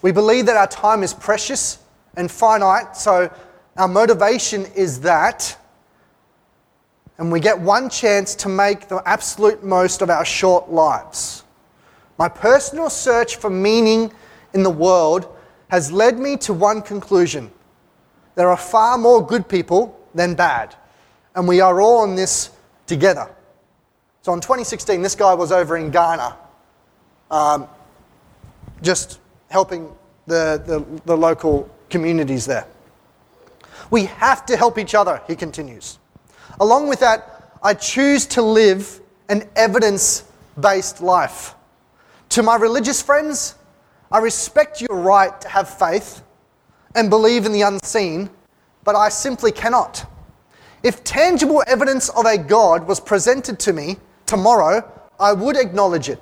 We 0.02 0.12
believe 0.12 0.46
that 0.46 0.56
our 0.56 0.68
time 0.68 1.04
is 1.04 1.14
precious 1.14 1.80
and 2.16 2.30
finite, 2.32 2.96
so 2.96 3.32
our 3.78 3.88
motivation 3.88 4.66
is 4.76 5.02
that. 5.02 5.58
And 7.18 7.32
we 7.32 7.40
get 7.40 7.60
one 7.60 7.90
chance 7.90 8.36
to 8.36 8.50
make 8.50 8.88
the 8.88 9.02
absolute 9.06 9.64
most 9.64 10.02
of 10.02 10.10
our 10.10 10.26
short 10.26 10.70
lives. 10.70 11.44
My 12.18 12.30
personal 12.30 12.90
search 12.90 13.38
for 13.38 13.50
meaning 13.50 14.12
in 14.54 14.64
the 14.64 14.70
world 14.70 15.28
has 15.70 15.92
led 15.92 16.18
me 16.18 16.38
to 16.38 16.54
one 16.54 16.82
conclusion 16.82 17.52
there 18.38 18.52
are 18.52 18.58
far 18.58 19.00
more 19.00 19.26
good 19.26 19.50
people 19.50 20.00
than 20.14 20.36
bad. 20.36 20.76
And 21.36 21.48
we 21.48 21.60
are 21.60 21.82
all 21.82 22.04
in 22.04 22.16
this 22.16 22.52
together. 22.86 23.32
So 24.22 24.32
in 24.32 24.42
2016, 24.42 25.02
this 25.02 25.16
guy 25.16 25.34
was 25.34 25.52
over 25.52 25.76
in 25.76 25.90
Ghana, 25.90 26.38
um, 27.32 27.68
just 28.84 29.20
helping 29.50 29.92
the, 30.26 30.62
the, 30.66 30.86
the 31.06 31.16
local 31.16 31.70
communities 31.90 32.46
there. 32.46 32.68
We 33.90 34.06
have 34.06 34.46
to 34.48 34.58
help 34.58 34.78
each 34.78 34.96
other, 34.96 35.22
he 35.28 35.36
continues. 35.36 36.00
Along 36.60 36.88
with 36.88 37.00
that, 37.00 37.54
I 37.64 37.74
choose 37.74 38.26
to 38.28 38.42
live 38.42 39.00
an 39.30 39.50
evidence 39.56 40.26
based 40.60 41.02
life. 41.02 41.56
To 42.30 42.44
my 42.44 42.56
religious 42.56 43.02
friends, 43.02 43.56
I 44.12 44.20
respect 44.20 44.82
your 44.82 44.98
right 44.98 45.40
to 45.42 45.48
have 45.48 45.70
faith 45.70 46.22
and 46.96 47.10
believe 47.10 47.46
in 47.46 47.52
the 47.52 47.62
unseen, 47.62 48.30
but 48.84 48.96
I 48.96 49.10
simply 49.10 49.52
cannot. 49.52 50.06
If 50.84 51.04
tangible 51.04 51.64
evidence 51.68 52.10
of 52.10 52.26
a 52.26 52.38
God 52.38 52.88
was 52.88 53.00
presented 53.00 53.60
to 53.60 53.74
me 53.74 53.98
tomorrow, 54.26 54.90
I 55.20 55.34
would 55.34 55.58
acknowledge 55.58 56.10
it. 56.10 56.20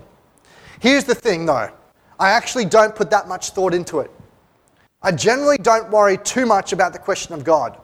Here's 0.80 1.04
the 1.04 1.16
thing 1.16 1.46
though 1.46 1.72
I 2.20 2.32
actually 2.32 2.66
don't 2.66 2.96
put 2.96 3.10
that 3.12 3.28
much 3.28 3.52
thought 3.52 3.74
into 3.74 4.00
it. 4.00 4.12
I 5.02 5.12
generally 5.12 5.58
don't 5.58 5.92
worry 5.92 6.18
too 6.18 6.46
much 6.46 6.74
about 6.74 6.94
the 6.94 7.00
question 7.00 7.34
of 7.34 7.44
God. 7.44 7.80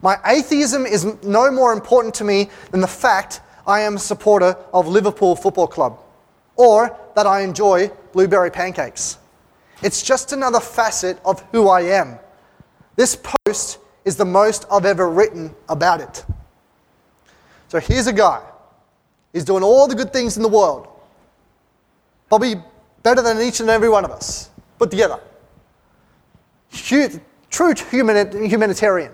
My 0.00 0.18
atheism 0.24 0.86
is 0.86 1.04
no 1.22 1.50
more 1.50 1.72
important 1.72 2.14
to 2.14 2.24
me 2.24 2.50
than 2.70 2.80
the 2.80 2.86
fact 2.86 3.40
I 3.66 3.80
am 3.80 3.96
a 3.96 3.98
supporter 3.98 4.56
of 4.72 4.86
Liverpool 4.88 5.36
Football 5.36 5.66
Club 5.66 5.98
or 6.56 6.96
that 7.14 7.26
I 7.26 7.40
enjoy 7.40 7.90
blueberry 8.12 8.50
pancakes. 8.50 9.18
It's 9.82 10.02
just 10.02 10.32
another 10.32 10.60
facet 10.60 11.20
of 11.24 11.40
who 11.52 11.68
I 11.68 11.82
am. 11.82 12.18
This 12.96 13.16
post 13.46 13.78
is 14.04 14.16
the 14.16 14.24
most 14.24 14.66
I've 14.70 14.84
ever 14.84 15.08
written 15.08 15.54
about 15.68 16.00
it. 16.00 16.24
So 17.68 17.78
here's 17.78 18.06
a 18.06 18.12
guy. 18.12 18.42
He's 19.32 19.44
doing 19.44 19.62
all 19.62 19.86
the 19.86 19.94
good 19.94 20.12
things 20.12 20.36
in 20.36 20.42
the 20.42 20.48
world. 20.48 20.88
Probably 22.28 22.56
better 23.08 23.22
than 23.22 23.40
each 23.40 23.60
and 23.60 23.70
every 23.70 23.88
one 23.88 24.04
of 24.04 24.10
us 24.10 24.50
put 24.78 24.90
together. 24.90 25.18
True 26.70 27.74
humanitarian. 27.90 29.12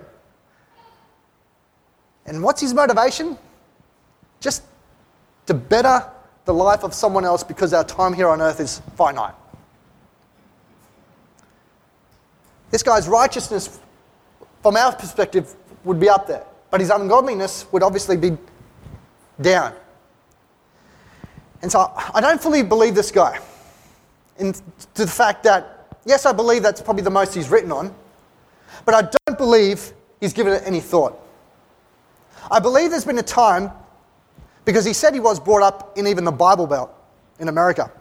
And 2.25 2.43
what's 2.43 2.59
his 2.59 2.73
motivation? 2.73 3.37
Just 4.41 4.63
to 5.45 5.53
better 5.53 6.05
the 6.43 6.53
life 6.53 6.83
of 6.83 6.93
someone 6.93 7.23
else 7.23 7.41
because 7.41 7.71
our 7.73 7.85
time 7.85 8.11
here 8.11 8.27
on 8.27 8.41
earth 8.41 8.59
is 8.59 8.81
finite. 8.97 9.33
This 12.71 12.83
guy's 12.83 13.07
righteousness, 13.07 13.79
from 14.61 14.75
our 14.75 14.93
perspective, 14.93 15.55
would 15.85 16.01
be 16.01 16.09
up 16.09 16.27
there, 16.27 16.43
but 16.69 16.81
his 16.81 16.89
ungodliness 16.89 17.65
would 17.71 17.81
obviously 17.81 18.17
be 18.17 18.37
down. 19.39 19.73
And 21.61 21.71
so 21.71 21.93
I 22.13 22.19
don't 22.19 22.41
fully 22.41 22.61
believe 22.61 22.93
this 22.93 23.09
guy. 23.09 23.39
In, 24.37 24.53
to 24.53 25.05
the 25.05 25.07
fact 25.07 25.43
that, 25.43 25.97
yes, 26.05 26.25
I 26.25 26.33
believe 26.33 26.63
that's 26.63 26.81
probably 26.81 27.03
the 27.03 27.09
most 27.09 27.33
he's 27.33 27.49
written 27.49 27.71
on, 27.71 27.93
but 28.85 28.93
I 28.93 29.09
don't 29.25 29.37
believe 29.37 29.93
he's 30.19 30.33
given 30.33 30.53
it 30.53 30.63
any 30.65 30.81
thought. 30.81 31.19
I 32.51 32.59
believe 32.59 32.91
there's 32.91 33.05
been 33.05 33.17
a 33.17 33.23
time, 33.23 33.71
because 34.65 34.83
he 34.83 34.93
said 34.93 35.13
he 35.13 35.19
was 35.19 35.39
brought 35.39 35.61
up 35.61 35.97
in 35.97 36.07
even 36.07 36.23
the 36.23 36.31
Bible 36.31 36.67
Belt 36.67 36.91
in 37.39 37.47
America. 37.47 37.91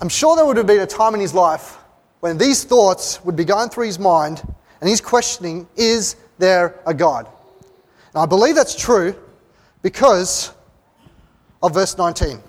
I'm 0.00 0.08
sure 0.08 0.36
there 0.36 0.46
would 0.46 0.56
have 0.56 0.66
been 0.66 0.80
a 0.80 0.86
time 0.86 1.14
in 1.14 1.20
his 1.20 1.34
life 1.34 1.78
when 2.20 2.38
these 2.38 2.64
thoughts 2.64 3.24
would 3.24 3.36
be 3.36 3.44
going 3.44 3.68
through 3.68 3.86
his 3.86 3.98
mind 3.98 4.42
and 4.80 4.88
he's 4.88 5.00
questioning, 5.00 5.68
is 5.76 6.16
there 6.38 6.80
a 6.86 6.94
God? 6.94 7.28
And 8.14 8.22
I 8.22 8.26
believe 8.26 8.54
that's 8.54 8.76
true 8.76 9.14
because 9.82 10.52
of 11.62 11.74
verse 11.74 11.98
19. 11.98 12.40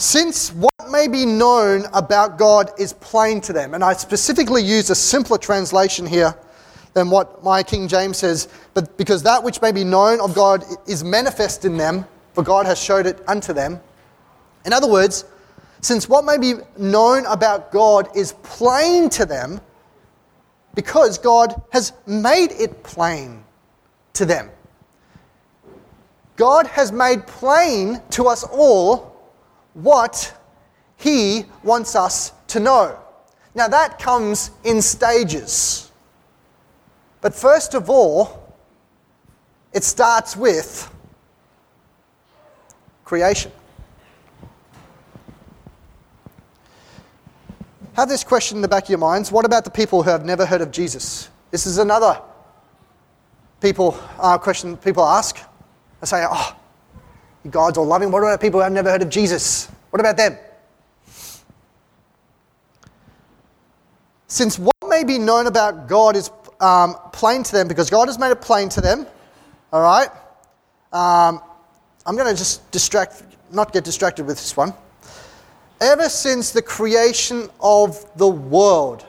Since 0.00 0.54
what 0.54 0.90
may 0.90 1.08
be 1.08 1.26
known 1.26 1.84
about 1.92 2.38
God 2.38 2.70
is 2.78 2.94
plain 2.94 3.42
to 3.42 3.52
them, 3.52 3.74
and 3.74 3.84
I 3.84 3.92
specifically 3.92 4.62
use 4.62 4.88
a 4.88 4.94
simpler 4.94 5.36
translation 5.36 6.06
here 6.06 6.34
than 6.94 7.10
what 7.10 7.44
my 7.44 7.62
King 7.62 7.86
James 7.86 8.16
says, 8.16 8.48
but 8.72 8.96
because 8.96 9.22
that 9.24 9.44
which 9.44 9.60
may 9.60 9.72
be 9.72 9.84
known 9.84 10.18
of 10.22 10.34
God 10.34 10.64
is 10.88 11.04
manifest 11.04 11.66
in 11.66 11.76
them, 11.76 12.06
for 12.32 12.42
God 12.42 12.64
has 12.64 12.82
showed 12.82 13.04
it 13.04 13.22
unto 13.28 13.52
them. 13.52 13.78
In 14.64 14.72
other 14.72 14.90
words, 14.90 15.26
since 15.82 16.08
what 16.08 16.24
may 16.24 16.38
be 16.38 16.54
known 16.78 17.26
about 17.26 17.70
God 17.70 18.08
is 18.16 18.32
plain 18.42 19.10
to 19.10 19.26
them, 19.26 19.60
because 20.74 21.18
God 21.18 21.60
has 21.72 21.92
made 22.06 22.52
it 22.52 22.82
plain 22.84 23.44
to 24.14 24.24
them. 24.24 24.48
God 26.36 26.66
has 26.68 26.90
made 26.90 27.26
plain 27.26 28.00
to 28.12 28.28
us 28.28 28.44
all 28.44 29.10
what 29.74 30.36
He 30.96 31.44
wants 31.62 31.94
us 31.96 32.32
to 32.48 32.60
know. 32.60 32.98
Now, 33.54 33.68
that 33.68 33.98
comes 33.98 34.50
in 34.64 34.80
stages. 34.80 35.90
But 37.20 37.34
first 37.34 37.74
of 37.74 37.90
all, 37.90 38.54
it 39.72 39.84
starts 39.84 40.36
with 40.36 40.92
creation. 43.04 43.52
Have 47.94 48.08
this 48.08 48.24
question 48.24 48.58
in 48.58 48.62
the 48.62 48.68
back 48.68 48.84
of 48.84 48.88
your 48.88 48.98
minds. 48.98 49.32
What 49.32 49.44
about 49.44 49.64
the 49.64 49.70
people 49.70 50.02
who 50.02 50.10
have 50.10 50.24
never 50.24 50.46
heard 50.46 50.60
of 50.60 50.70
Jesus? 50.70 51.28
This 51.50 51.66
is 51.66 51.78
another 51.78 52.20
people 53.60 53.98
uh, 54.18 54.38
question 54.38 54.76
people 54.76 55.04
ask. 55.04 55.38
They 56.00 56.06
say, 56.06 56.24
"Oh, 56.28 56.56
God's 57.48 57.78
all 57.78 57.86
loving. 57.86 58.10
What 58.10 58.22
about 58.22 58.40
people 58.40 58.60
who 58.60 58.64
have 58.64 58.72
never 58.72 58.90
heard 58.90 59.02
of 59.02 59.08
Jesus? 59.08 59.68
What 59.90 60.00
about 60.00 60.16
them?" 60.16 60.36
Since 64.26 64.58
what 64.58 64.76
may 64.88 65.04
be 65.04 65.18
known 65.18 65.46
about 65.46 65.88
God 65.88 66.16
is 66.16 66.30
um, 66.60 66.96
plain 67.12 67.42
to 67.42 67.52
them, 67.52 67.68
because 67.68 67.90
God 67.90 68.08
has 68.08 68.18
made 68.18 68.30
it 68.30 68.40
plain 68.40 68.68
to 68.70 68.80
them, 68.80 69.06
all 69.72 69.82
right. 69.82 70.10
Um, 70.92 71.40
I'm 72.06 72.16
going 72.16 72.28
to 72.28 72.36
just 72.36 72.70
distract, 72.70 73.22
not 73.50 73.72
get 73.72 73.84
distracted 73.84 74.26
with 74.26 74.36
this 74.36 74.56
one 74.56 74.74
ever 75.80 76.08
since 76.08 76.50
the 76.52 76.62
creation 76.62 77.48
of 77.60 78.04
the 78.16 78.28
world, 78.28 79.06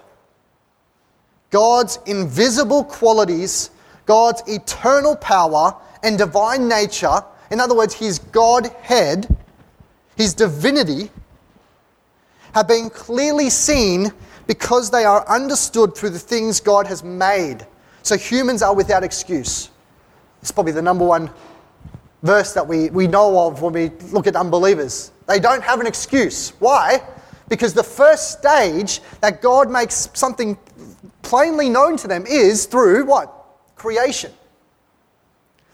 God's 1.49 1.99
invisible 2.05 2.83
qualities, 2.83 3.71
God's 4.05 4.41
eternal 4.47 5.15
power 5.17 5.75
and 6.03 6.17
divine 6.17 6.67
nature, 6.67 7.23
in 7.51 7.59
other 7.59 7.75
words, 7.75 7.93
his 7.93 8.19
Godhead, 8.19 9.27
his 10.15 10.33
divinity, 10.33 11.11
have 12.53 12.67
been 12.67 12.89
clearly 12.89 13.49
seen 13.49 14.11
because 14.47 14.89
they 14.89 15.05
are 15.05 15.27
understood 15.27 15.95
through 15.95 16.09
the 16.09 16.19
things 16.19 16.59
God 16.59 16.87
has 16.87 17.03
made. 17.03 17.65
So 18.03 18.17
humans 18.17 18.61
are 18.61 18.73
without 18.73 19.03
excuse. 19.03 19.69
It's 20.41 20.51
probably 20.51 20.71
the 20.71 20.81
number 20.81 21.05
one 21.05 21.29
verse 22.23 22.53
that 22.53 22.67
we, 22.67 22.89
we 22.89 23.07
know 23.07 23.47
of 23.47 23.61
when 23.61 23.73
we 23.73 23.89
look 24.11 24.27
at 24.27 24.35
unbelievers. 24.35 25.11
They 25.27 25.39
don't 25.39 25.63
have 25.63 25.79
an 25.79 25.87
excuse. 25.87 26.49
Why? 26.59 27.01
Because 27.49 27.73
the 27.73 27.83
first 27.83 28.39
stage 28.39 29.01
that 29.21 29.41
God 29.41 29.69
makes 29.69 30.09
something 30.13 30.57
plainly 31.21 31.69
known 31.69 31.97
to 31.97 32.07
them 32.07 32.25
is 32.25 32.65
through 32.65 33.05
what? 33.05 33.33
Creation. 33.75 34.31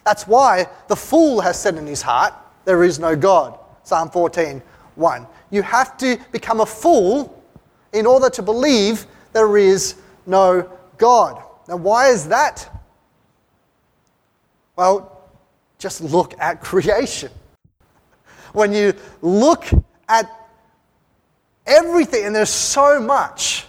That's 0.08 0.26
why 0.26 0.70
the 0.88 0.96
fool 0.96 1.42
has 1.42 1.62
said 1.62 1.76
in 1.76 1.86
his 1.86 2.02
heart, 2.02 2.34
There 2.64 2.86
is 2.86 2.98
no 2.98 3.14
God. 3.14 3.60
Psalm 3.84 4.10
14, 4.10 4.62
1. 4.96 5.28
You 5.50 5.62
have 5.64 5.98
to 5.98 6.18
become 6.32 6.62
a 6.62 6.66
fool 6.66 7.44
in 7.92 8.06
order 8.06 8.30
to 8.30 8.42
believe 8.42 9.06
there 9.34 9.58
is 9.58 9.96
no 10.26 10.72
God. 10.98 11.44
Now, 11.68 11.76
why 11.76 12.08
is 12.08 12.30
that? 12.30 12.70
Well, 14.78 15.30
just 15.78 16.00
look 16.00 16.34
at 16.40 16.62
creation. 16.70 17.34
When 18.54 18.72
you 18.72 18.94
look 19.22 19.66
at 20.08 20.32
everything, 21.66 22.28
and 22.28 22.34
there's 22.34 22.50
so 22.50 23.02
much, 23.02 23.66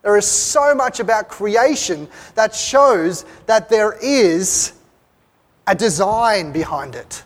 there 0.00 0.16
is 0.16 0.26
so 0.26 0.74
much 0.74 1.00
about 1.00 1.28
creation 1.28 2.08
that 2.34 2.54
shows 2.54 3.26
that 3.44 3.68
there 3.68 3.98
is 4.00 4.72
a 5.66 5.74
design 5.74 6.52
behind 6.52 6.94
it. 6.94 7.24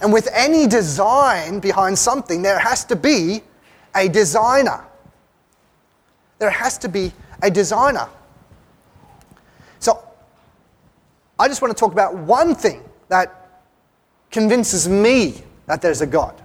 And 0.00 0.12
with 0.12 0.28
any 0.32 0.66
design 0.66 1.60
behind 1.60 1.98
something, 1.98 2.42
there 2.42 2.58
has 2.58 2.84
to 2.86 2.96
be 2.96 3.42
a 3.94 4.08
designer. 4.08 4.84
There 6.38 6.50
has 6.50 6.76
to 6.78 6.88
be 6.88 7.12
a 7.42 7.50
designer. 7.50 8.08
So, 9.78 10.02
I 11.38 11.48
just 11.48 11.62
want 11.62 11.74
to 11.74 11.80
talk 11.80 11.92
about 11.92 12.14
one 12.14 12.54
thing 12.54 12.82
that 13.08 13.62
convinces 14.30 14.88
me 14.88 15.42
that 15.66 15.80
there's 15.80 16.02
a 16.02 16.06
God. 16.06 16.40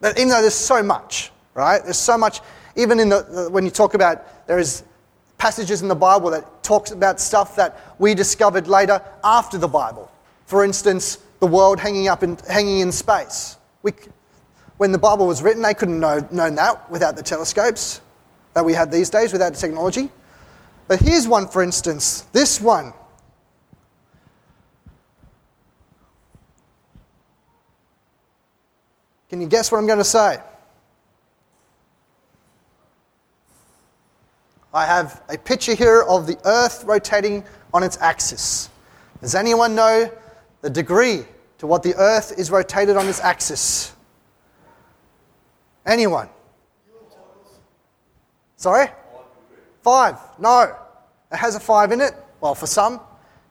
But 0.00 0.18
even 0.18 0.28
though 0.28 0.40
there's 0.40 0.54
so 0.54 0.82
much, 0.82 1.32
right? 1.54 1.82
There's 1.82 1.98
so 1.98 2.16
much, 2.16 2.40
even 2.76 3.00
in 3.00 3.08
the, 3.08 3.48
when 3.50 3.64
you 3.64 3.70
talk 3.70 3.94
about, 3.94 4.46
there 4.46 4.58
is 4.58 4.84
passages 5.38 5.82
in 5.82 5.88
the 5.88 5.94
Bible 5.94 6.30
that 6.30 6.62
talks 6.62 6.90
about 6.90 7.20
stuff 7.20 7.56
that 7.56 7.94
we 7.98 8.14
discovered 8.14 8.68
later 8.68 9.00
after 9.24 9.56
the 9.56 9.68
Bible. 9.68 10.10
For 10.46 10.64
instance, 10.64 11.18
the 11.40 11.46
world 11.46 11.78
hanging 11.78 12.08
up 12.08 12.22
in, 12.22 12.36
hanging 12.48 12.80
in 12.80 12.92
space. 12.92 13.56
We, 13.82 13.92
when 14.76 14.92
the 14.92 14.98
Bible 14.98 15.26
was 15.26 15.42
written, 15.42 15.62
they 15.62 15.74
couldn't 15.74 16.00
know 16.00 16.26
known 16.30 16.56
that 16.56 16.90
without 16.90 17.16
the 17.16 17.22
telescopes 17.22 18.00
that 18.54 18.64
we 18.64 18.72
have 18.72 18.90
these 18.90 19.08
days, 19.08 19.32
without 19.32 19.54
the 19.54 19.58
technology. 19.58 20.10
But 20.88 21.00
here's 21.00 21.28
one, 21.28 21.48
for 21.48 21.62
instance. 21.62 22.22
This 22.32 22.60
one 22.60 22.92
Can 29.28 29.42
you 29.42 29.46
guess 29.46 29.70
what 29.70 29.78
I'm 29.78 29.86
going 29.86 29.98
to 29.98 30.04
say? 30.04 30.38
I 34.72 34.84
have 34.84 35.22
a 35.28 35.38
picture 35.38 35.74
here 35.74 36.02
of 36.02 36.26
the 36.26 36.38
Earth 36.44 36.84
rotating 36.84 37.44
on 37.72 37.82
its 37.82 37.96
axis. 38.00 38.68
Does 39.20 39.34
anyone 39.34 39.74
know 39.74 40.10
the 40.60 40.70
degree 40.70 41.24
to 41.58 41.66
what 41.66 41.82
the 41.82 41.94
Earth 41.96 42.38
is 42.38 42.50
rotated 42.50 42.96
on 42.96 43.08
its 43.08 43.20
axis? 43.20 43.94
Anyone? 45.86 46.28
Sorry? 48.56 48.88
Five. 49.82 50.18
No. 50.38 50.74
It 51.32 51.36
has 51.36 51.54
a 51.54 51.60
five 51.60 51.92
in 51.92 52.00
it. 52.00 52.12
Well, 52.40 52.54
for 52.54 52.66
some. 52.66 53.00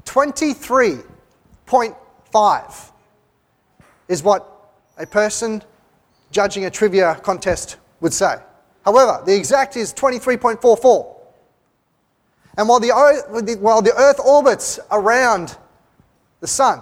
23.5 0.06 2.92
is 4.08 4.24
what 4.24 4.72
a 4.98 5.06
person 5.06 5.62
judging 6.32 6.66
a 6.66 6.70
trivia 6.70 7.16
contest 7.24 7.78
would 8.02 8.14
say. 8.14 8.36
However, 8.88 9.22
the 9.26 9.36
exact 9.36 9.76
is 9.76 9.94
23.44. 9.94 11.16
And 12.58 12.70
while 12.70 12.80
the, 12.80 13.58
while 13.60 13.82
the 13.82 13.94
Earth 13.94 14.22
orbits 14.22 14.80
around 14.90 15.58
the 16.40 16.48
Sun, 16.48 16.82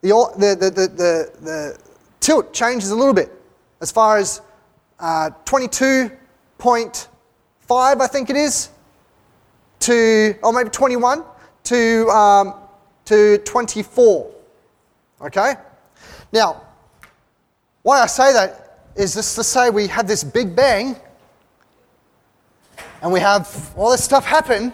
the, 0.00 0.08
the, 0.08 0.56
the, 0.56 0.70
the, 0.70 1.30
the 1.42 1.78
tilt 2.20 2.54
changes 2.54 2.90
a 2.90 2.96
little 2.96 3.12
bit 3.12 3.30
as 3.82 3.92
far 3.92 4.16
as 4.16 4.40
uh, 4.98 5.28
22.5 5.44 8.00
I 8.00 8.06
think 8.06 8.30
it 8.30 8.36
is, 8.36 8.70
to, 9.80 10.34
or 10.42 10.54
maybe 10.54 10.70
21 10.70 11.22
to, 11.64 12.08
um, 12.08 12.54
to 13.04 13.36
24. 13.44 14.30
Okay? 15.20 15.52
Now, 16.32 16.62
why 17.82 18.00
I 18.00 18.06
say 18.06 18.32
that 18.32 18.86
is 18.96 19.12
just 19.14 19.36
to 19.36 19.44
say 19.44 19.68
we 19.68 19.86
had 19.86 20.08
this 20.08 20.24
big 20.24 20.56
bang 20.56 20.96
and 23.02 23.12
we 23.12 23.20
have 23.20 23.72
all 23.76 23.90
this 23.90 24.04
stuff 24.04 24.24
happen, 24.24 24.72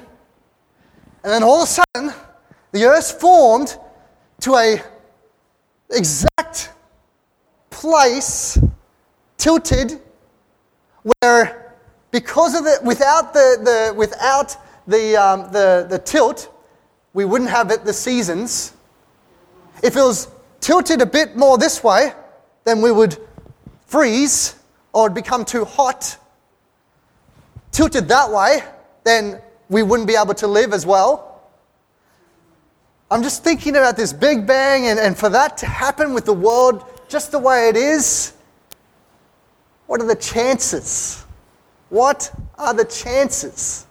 and 1.24 1.32
then 1.32 1.42
all 1.42 1.62
of 1.62 1.68
a 1.68 1.84
sudden, 1.94 2.14
the 2.72 2.84
earth 2.84 3.20
formed 3.20 3.76
to 4.40 4.54
a 4.54 4.80
exact 5.90 6.72
place, 7.70 8.58
tilted, 9.38 10.00
where 11.02 11.74
because 12.10 12.54
of 12.58 12.66
it, 12.66 12.82
without 12.82 13.32
the, 13.32 13.58
the, 13.62 13.94
without 13.94 14.56
the, 14.86 15.16
um, 15.16 15.52
the, 15.52 15.86
the 15.88 15.98
tilt, 15.98 16.52
we 17.12 17.24
wouldn't 17.24 17.50
have 17.50 17.70
it 17.70 17.84
the 17.84 17.92
seasons. 17.92 18.72
If 19.82 19.96
it 19.96 20.00
was 20.00 20.28
tilted 20.60 21.00
a 21.02 21.06
bit 21.06 21.36
more 21.36 21.58
this 21.58 21.84
way, 21.84 22.12
then 22.64 22.80
we 22.80 22.90
would 22.90 23.18
freeze 23.86 24.56
or 24.92 25.10
become 25.10 25.44
too 25.44 25.64
hot. 25.64 26.16
Tilted 27.76 28.08
that 28.08 28.30
way, 28.30 28.62
then 29.04 29.38
we 29.68 29.82
wouldn't 29.82 30.08
be 30.08 30.16
able 30.16 30.32
to 30.32 30.46
live 30.46 30.72
as 30.72 30.86
well. 30.86 31.42
I'm 33.10 33.22
just 33.22 33.44
thinking 33.44 33.76
about 33.76 33.98
this 33.98 34.14
big 34.14 34.46
bang, 34.46 34.86
and, 34.86 34.98
and 34.98 35.14
for 35.14 35.28
that 35.28 35.58
to 35.58 35.66
happen 35.66 36.14
with 36.14 36.24
the 36.24 36.32
world 36.32 36.86
just 37.06 37.32
the 37.32 37.38
way 37.38 37.68
it 37.68 37.76
is, 37.76 38.32
what 39.88 40.00
are 40.00 40.06
the 40.06 40.16
chances? 40.16 41.26
What 41.90 42.32
are 42.56 42.72
the 42.72 42.86
chances? 42.86 43.86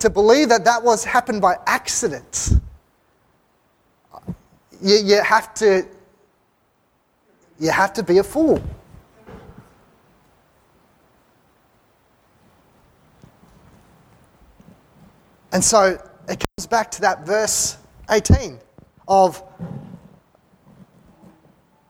To 0.00 0.10
believe 0.10 0.48
that 0.48 0.64
that 0.64 0.82
was 0.82 1.04
happened 1.04 1.40
by 1.40 1.54
accident, 1.66 2.50
you, 4.82 4.96
you 4.96 5.22
have 5.22 5.54
to 5.54 5.86
you 7.60 7.70
have 7.70 7.92
to 7.92 8.02
be 8.02 8.18
a 8.18 8.24
fool. 8.24 8.60
And 15.52 15.62
so 15.62 15.98
it 16.28 16.44
comes 16.56 16.66
back 16.66 16.90
to 16.92 17.00
that 17.02 17.26
verse 17.26 17.76
18 18.08 18.58
of 19.08 19.42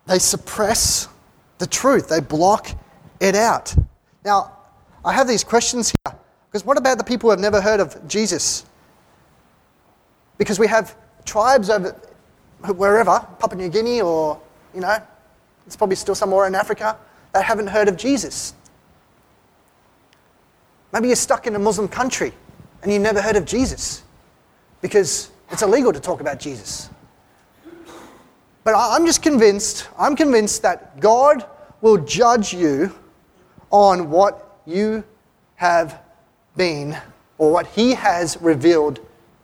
they 0.06 0.18
suppress 0.18 1.08
the 1.58 1.66
truth, 1.66 2.08
they 2.08 2.20
block 2.20 2.70
it 3.20 3.34
out. 3.34 3.74
Now, 4.24 4.56
I 5.04 5.12
have 5.12 5.28
these 5.28 5.44
questions 5.44 5.92
here 6.04 6.16
because 6.48 6.64
what 6.64 6.78
about 6.78 6.98
the 6.98 7.04
people 7.04 7.28
who 7.28 7.30
have 7.30 7.40
never 7.40 7.60
heard 7.60 7.80
of 7.80 8.08
Jesus? 8.08 8.64
Because 10.38 10.58
we 10.58 10.66
have 10.66 10.96
tribes 11.24 11.70
over 11.70 11.90
wherever, 12.74 13.26
Papua 13.38 13.56
New 13.56 13.68
Guinea 13.68 14.00
or, 14.00 14.40
you 14.74 14.80
know, 14.80 14.98
it's 15.66 15.76
probably 15.76 15.96
still 15.96 16.14
somewhere 16.14 16.46
in 16.46 16.54
Africa, 16.54 16.96
that 17.32 17.44
haven't 17.44 17.68
heard 17.68 17.88
of 17.88 17.96
Jesus. 17.96 18.54
Maybe 20.92 21.06
you're 21.06 21.16
stuck 21.16 21.46
in 21.46 21.54
a 21.54 21.58
Muslim 21.58 21.86
country 21.86 22.32
and 22.82 22.92
you've 22.92 23.02
never 23.02 23.20
heard 23.20 23.36
of 23.36 23.44
Jesus 23.44 24.02
because 24.80 25.30
it's 25.50 25.62
illegal 25.62 25.92
to 25.92 26.00
talk 26.00 26.20
about 26.20 26.38
Jesus. 26.38 26.90
But 28.64 28.74
I'm 28.76 29.06
just 29.06 29.22
convinced, 29.22 29.88
I'm 29.98 30.16
convinced 30.16 30.62
that 30.62 31.00
God 31.00 31.44
will 31.80 31.98
judge 31.98 32.52
you 32.52 32.94
on 33.70 34.10
what 34.10 34.60
you 34.66 35.04
have 35.56 36.00
been 36.56 36.96
or 37.38 37.52
what 37.52 37.66
He 37.68 37.94
has 37.94 38.36
revealed 38.40 39.00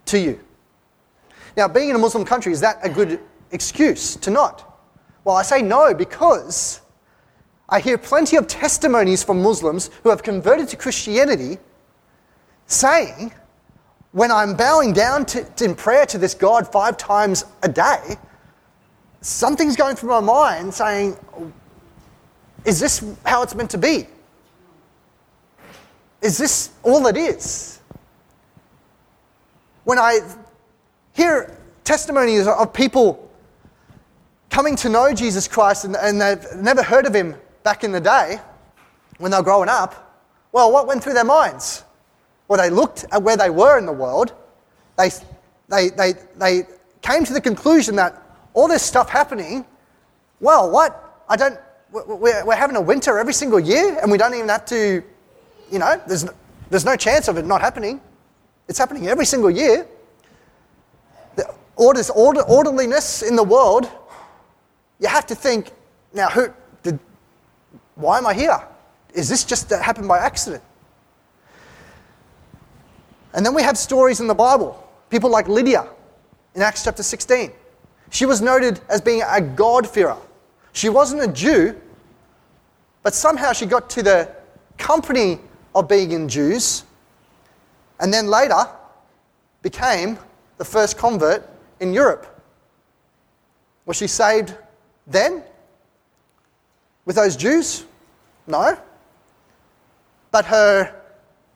to 0.07 0.19
you. 0.19 0.41
Now, 1.57 1.67
being 1.69 1.89
in 1.89 1.97
a 1.97 1.99
Muslim 1.99 2.25
country, 2.25 2.53
is 2.53 2.61
that 2.61 2.79
a 2.83 2.89
good 2.89 3.21
excuse 3.51 4.17
to 4.17 4.31
not? 4.31 4.79
Well, 5.25 5.37
I 5.37 5.43
say 5.43 5.63
no 5.63 5.95
because 5.95 6.81
I 7.69 7.81
hear 7.81 7.99
plenty 7.99 8.37
of 8.37 8.47
testimonies 8.47 9.25
from 9.25 9.43
Muslims 9.43 9.91
who 10.03 10.11
have 10.11 10.23
converted 10.23 10.69
to 10.69 10.77
Christianity 10.77 11.59
saying, 12.67 13.33
when 14.13 14.31
I'm 14.31 14.57
bowing 14.57 14.93
down 14.93 15.27
to, 15.27 15.45
to, 15.45 15.65
in 15.65 15.75
prayer 15.75 16.07
to 16.07 16.19
this 16.19 16.35
God 16.35 16.71
five 16.71 16.97
times 16.97 17.45
a 17.63 17.69
day, 17.69 18.17
something's 19.21 19.77
going 19.77 19.97
through 19.97 20.11
my 20.11 20.21
mind 20.21 20.73
saying, 20.73 21.17
Is 22.65 22.81
this 22.81 23.05
how 23.25 23.43
it's 23.43 23.55
meant 23.55 23.71
to 23.73 23.79
be? 23.79 24.07
Is 26.23 26.39
this 26.39 26.71
all 26.83 27.07
it 27.07 27.17
is? 27.17 27.81
When 29.85 29.99
I 29.99 30.21
hear 31.13 31.57
testimonies 31.85 32.47
of 32.47 32.73
people 32.73 33.31
coming 34.51 34.75
to 34.77 34.89
know 34.89 35.13
Jesus 35.13 35.47
Christ 35.47 35.85
and, 35.85 35.95
and 35.95 36.21
they've 36.21 36.45
never 36.57 36.83
heard 36.83 37.07
of 37.07 37.15
him 37.15 37.37
back 37.63 37.85
in 37.85 37.93
the 37.93 38.01
day 38.01 38.41
when 39.19 39.31
they 39.31 39.37
were 39.37 39.43
growing 39.45 39.69
up, 39.69 40.25
well, 40.53 40.73
what 40.73 40.87
went 40.87 41.05
through 41.05 41.13
their 41.13 41.25
minds? 41.25 41.85
Well, 42.49 42.59
they 42.61 42.71
looked 42.71 43.05
at 43.13 43.23
where 43.23 43.37
they 43.37 43.51
were 43.51 43.79
in 43.79 43.87
the 43.87 43.93
world. 43.93 44.33
They, 44.97 45.11
they, 45.69 45.89
they, 45.91 46.15
they 46.37 46.63
came 47.03 47.25
to 47.25 47.33
the 47.33 47.41
conclusion 47.41 47.97
that 47.97 48.23
all 48.55 48.69
this 48.69 48.83
stuff 48.83 49.11
happening, 49.11 49.65
well, 50.41 50.71
what? 50.71 51.25
I 51.29 51.37
don't, 51.37 51.59
we're, 51.93 52.45
we're 52.45 52.55
having 52.55 52.77
a 52.77 52.81
winter 52.81 53.19
every 53.19 53.33
single 53.33 53.61
year 53.61 53.99
and 54.01 54.11
we 54.11 54.19
don't 54.19 54.35
even 54.35 54.49
have 54.49 54.65
to, 54.67 55.03
you 55.71 55.79
know, 55.79 56.01
there's, 56.07 56.25
no, 56.25 56.33
there's 56.71 56.85
no 56.85 56.97
chance 56.97 57.29
of 57.29 57.37
it 57.37 57.45
not 57.45 57.61
happening. 57.61 58.01
It's 58.69 58.79
happening 58.79 59.09
every 59.09 59.27
single 59.27 59.51
year 59.51 59.87
all 61.77 61.93
this 61.93 62.11
order, 62.11 62.41
orderliness 62.43 63.23
in 63.23 63.37
the 63.37 63.43
world, 63.43 63.89
you 64.99 65.09
have 65.09 65.27
to 65.27 65.35
think, 65.35 65.71
now, 66.13 66.29
who 66.29 66.49
did, 66.83 66.99
why 67.95 68.19
am 68.19 68.27
I 68.27 68.35
here? 68.35 68.59
Is 69.15 69.29
this 69.29 69.45
just 69.45 69.69
that 69.69 69.83
happened 69.83 70.09
by 70.09 70.19
accident? 70.19 70.63
And 73.35 73.45
then 73.45 73.55
we 73.55 73.63
have 73.63 73.77
stories 73.77 74.21
in 74.21 74.27
the 74.27 74.35
Bible. 74.35 74.83
People 75.11 75.31
like 75.31 75.49
Lydia 75.49 75.89
in 76.55 76.63
Acts 76.63 76.85
chapter 76.85 77.03
16. 77.03 77.53
She 78.11 78.27
was 78.27 78.41
noted 78.41 78.81
as 78.89 79.01
being 79.01 79.23
a 79.27 79.41
God-fearer. 79.41 80.17
She 80.73 80.89
wasn't 80.89 81.23
a 81.23 81.29
Jew, 81.29 81.79
but 83.03 83.15
somehow 83.15 83.53
she 83.53 83.67
got 83.67 83.91
to 83.91 84.03
the 84.03 84.31
company 84.79 85.39
of 85.75 85.89
being 85.89 86.13
in 86.13 86.29
Jews, 86.29 86.85
and 88.01 88.13
then 88.13 88.29
later 88.29 88.69
became 89.63 90.19
the 90.59 90.65
first 90.65 90.97
convert 90.97 91.49
in 91.81 91.93
Europe. 91.93 92.27
Was 93.85 93.97
she 93.97 94.07
saved 94.07 94.55
then 95.07 95.43
with 97.05 97.17
those 97.17 97.37
Jews? 97.37 97.85
No. 98.47 98.79
But 100.31 100.45
her 100.47 100.95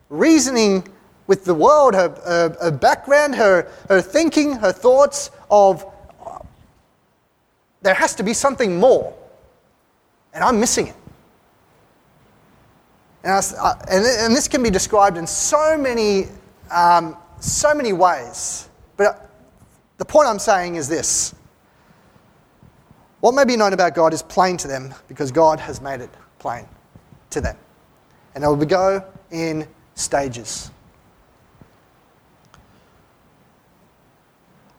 reasoning 0.09 0.87
with 1.31 1.45
the 1.45 1.55
world, 1.55 1.93
her, 1.93 2.09
her, 2.25 2.57
her, 2.61 2.71
background, 2.71 3.35
her, 3.35 3.71
her 3.87 4.01
thinking, 4.01 4.51
her 4.51 4.73
thoughts 4.73 5.31
of 5.49 5.85
there 7.81 7.93
has 7.93 8.13
to 8.15 8.23
be 8.23 8.33
something 8.33 8.77
more. 8.77 9.13
And 10.33 10.43
I'm 10.43 10.59
missing 10.59 10.87
it. 10.87 10.95
And, 13.23 13.31
I, 13.31 13.71
and, 13.89 14.05
and 14.05 14.35
this 14.35 14.49
can 14.49 14.61
be 14.61 14.69
described 14.69 15.15
in 15.15 15.25
so 15.25 15.77
many, 15.77 16.25
um, 16.69 17.15
so 17.39 17.73
many 17.73 17.93
ways. 17.93 18.67
But 18.97 19.29
the 19.99 20.03
point 20.03 20.27
I'm 20.27 20.37
saying 20.37 20.75
is 20.75 20.89
this 20.89 21.33
what 23.21 23.35
may 23.35 23.45
be 23.45 23.55
known 23.55 23.71
about 23.71 23.95
God 23.95 24.13
is 24.13 24.21
plain 24.21 24.57
to 24.57 24.67
them 24.67 24.93
because 25.07 25.31
God 25.31 25.61
has 25.61 25.79
made 25.79 26.01
it 26.01 26.09
plain 26.39 26.65
to 27.29 27.39
them. 27.39 27.55
And 28.35 28.43
it 28.43 28.47
will 28.47 28.57
go 28.65 29.05
in 29.31 29.65
stages. 29.95 30.71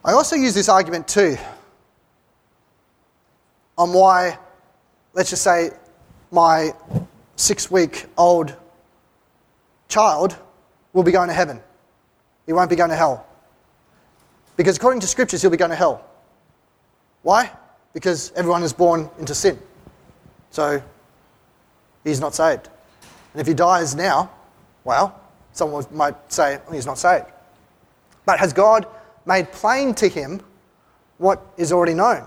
I 0.04 0.12
also 0.12 0.34
use 0.34 0.52
this 0.52 0.68
argument 0.68 1.06
too 1.06 1.36
on 3.78 3.92
why, 3.92 4.36
let's 5.12 5.30
just 5.30 5.42
say, 5.42 5.70
my 6.32 6.72
six 7.36 7.70
week 7.70 8.06
old 8.18 8.56
child 9.88 10.36
will 10.92 11.04
be 11.04 11.12
going 11.12 11.28
to 11.28 11.34
heaven. 11.34 11.60
He 12.46 12.52
won't 12.52 12.68
be 12.68 12.74
going 12.74 12.90
to 12.90 12.96
hell. 12.96 13.26
Because 14.56 14.76
according 14.76 15.00
to 15.00 15.06
scriptures, 15.06 15.40
he'll 15.40 15.52
be 15.52 15.56
going 15.56 15.70
to 15.70 15.76
hell. 15.76 16.04
Why? 17.22 17.52
Because 17.92 18.32
everyone 18.34 18.64
is 18.64 18.72
born 18.72 19.08
into 19.20 19.36
sin. 19.36 19.58
So 20.50 20.82
he's 22.02 22.20
not 22.20 22.34
saved. 22.34 22.68
And 23.32 23.40
if 23.40 23.46
he 23.46 23.54
dies 23.54 23.94
now, 23.94 24.32
well, 24.82 25.20
someone 25.52 25.86
might 25.92 26.32
say 26.32 26.58
he's 26.72 26.86
not 26.86 26.98
saved. 26.98 27.26
But 28.26 28.40
has 28.40 28.52
God 28.52 28.86
made 29.26 29.50
plain 29.52 29.94
to 29.94 30.08
him 30.08 30.40
what 31.18 31.40
is 31.56 31.72
already 31.72 31.94
known? 31.94 32.26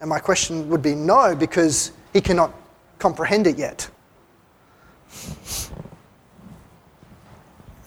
And 0.00 0.08
my 0.08 0.18
question 0.18 0.68
would 0.68 0.82
be 0.82 0.94
no, 0.94 1.36
because 1.36 1.92
he 2.12 2.20
cannot 2.20 2.52
comprehend 2.98 3.46
it 3.46 3.58
yet. 3.58 3.88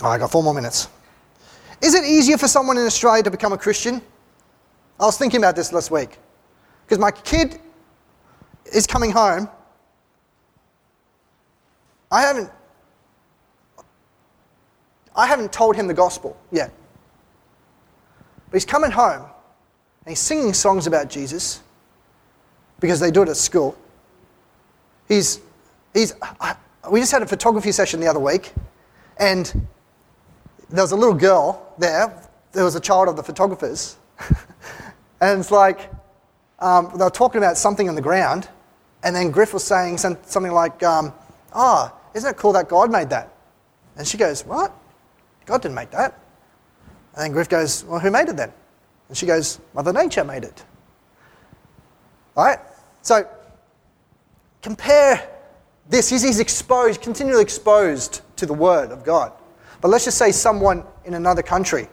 Right, 0.02 0.16
I 0.16 0.18
got 0.18 0.32
four 0.32 0.44
more 0.44 0.54
minutes. 0.54 0.88
Is 1.82 1.96
it 1.96 2.06
easier 2.06 2.38
for 2.38 2.48
someone 2.48 2.78
in 2.78 2.86
Australia 2.86 3.24
to 3.24 3.32
become 3.32 3.54
a 3.54 3.58
Christian? 3.58 4.02
I 5.00 5.06
was 5.06 5.18
thinking 5.18 5.40
about 5.40 5.56
this 5.56 5.74
last 5.74 5.92
week 5.92 6.18
because 6.86 7.00
my 7.00 7.12
kid 7.12 7.60
is 8.74 8.88
coming 8.88 9.12
home. 9.12 9.50
I 12.12 12.22
haven't 12.22 12.50
I 15.16 15.28
haven't 15.28 15.52
told 15.52 15.76
him 15.76 15.88
the 15.88 15.94
gospel 15.94 16.38
yet. 16.52 16.72
But 18.54 18.58
he's 18.58 18.66
coming 18.66 18.92
home 18.92 19.24
and 19.24 20.10
he's 20.10 20.20
singing 20.20 20.54
songs 20.54 20.86
about 20.86 21.10
Jesus 21.10 21.64
because 22.80 23.00
they 23.00 23.10
do 23.10 23.24
it 23.24 23.30
at 23.30 23.36
school. 23.36 23.76
He's, 25.08 25.40
he's, 25.92 26.14
we 26.92 27.00
just 27.00 27.12
had 27.12 27.24
a 27.24 27.26
photography 27.26 27.72
session 27.72 28.00
the 28.00 28.06
other 28.06 28.20
week 28.20 28.54
and 29.18 29.68
there 30.70 30.84
was 30.84 30.92
a 30.92 30.96
little 30.96 31.16
girl 31.16 31.74
there. 31.80 32.14
There 32.52 32.64
was 32.64 32.76
a 32.76 32.80
child 32.80 33.08
of 33.08 33.16
the 33.16 33.24
photographers. 33.24 33.98
and 35.20 35.40
it's 35.40 35.50
like, 35.50 35.90
um, 36.60 36.92
they 36.96 37.04
were 37.04 37.10
talking 37.10 37.40
about 37.40 37.58
something 37.58 37.90
on 37.90 37.96
the 37.96 38.04
ground. 38.04 38.48
And 39.04 39.16
then 39.16 39.32
Griff 39.32 39.56
was 39.56 39.64
saying 39.64 39.98
something 39.98 40.52
like, 40.52 40.84
um, 40.84 41.12
Oh, 41.56 41.92
isn't 42.14 42.30
it 42.30 42.38
cool 42.38 42.54
that 42.54 42.70
God 42.70 42.92
made 42.92 43.10
that? 43.10 43.34
And 43.98 44.08
she 44.08 44.20
goes, 44.20 44.46
What? 44.46 44.72
God 45.48 45.64
didn't 45.64 45.74
make 45.74 45.90
that. 45.90 46.20
And 47.16 47.24
then 47.24 47.32
Griff 47.32 47.50
goes, 47.50 47.84
Well, 47.86 48.00
who 48.00 48.12
made 48.12 48.30
it 48.30 48.38
then? 48.38 48.52
And 49.10 49.18
she 49.18 49.26
goes, 49.26 49.60
Mother 49.74 49.94
Nature 49.94 50.24
made 50.24 50.44
it. 50.44 50.64
All 52.36 52.46
right? 52.46 52.60
So 53.02 53.28
compare 54.62 55.30
this. 55.90 56.10
He's 56.10 56.40
exposed, 56.40 57.02
continually 57.02 57.44
exposed 57.44 58.22
to 58.38 58.46
the 58.46 58.54
Word 58.54 58.92
of 58.92 59.04
God. 59.04 59.32
But 59.82 59.90
let's 59.90 60.06
just 60.06 60.18
say 60.18 60.32
someone 60.32 60.84
in 61.06 61.14
another 61.14 61.44
country, 61.44 61.90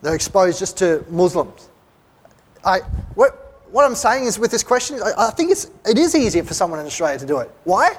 they're 0.00 0.14
exposed 0.14 0.58
just 0.58 0.78
to 0.78 1.04
Muslims. 1.08 1.68
I, 2.64 2.80
what, 3.14 3.64
what 3.70 3.84
I'm 3.84 3.96
saying 3.96 4.24
is 4.24 4.38
with 4.38 4.50
this 4.50 4.62
question, 4.62 5.00
I, 5.02 5.28
I 5.28 5.30
think 5.30 5.50
it's, 5.50 5.70
it 5.84 5.98
is 5.98 6.14
easier 6.14 6.44
for 6.44 6.54
someone 6.54 6.78
in 6.78 6.86
Australia 6.86 7.18
to 7.18 7.26
do 7.26 7.38
it. 7.38 7.50
Why? 7.64 7.98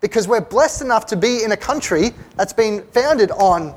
because 0.00 0.28
we're 0.28 0.40
blessed 0.40 0.82
enough 0.82 1.06
to 1.06 1.16
be 1.16 1.42
in 1.42 1.52
a 1.52 1.56
country 1.56 2.10
that's 2.36 2.52
been 2.52 2.82
founded 2.88 3.30
on 3.32 3.74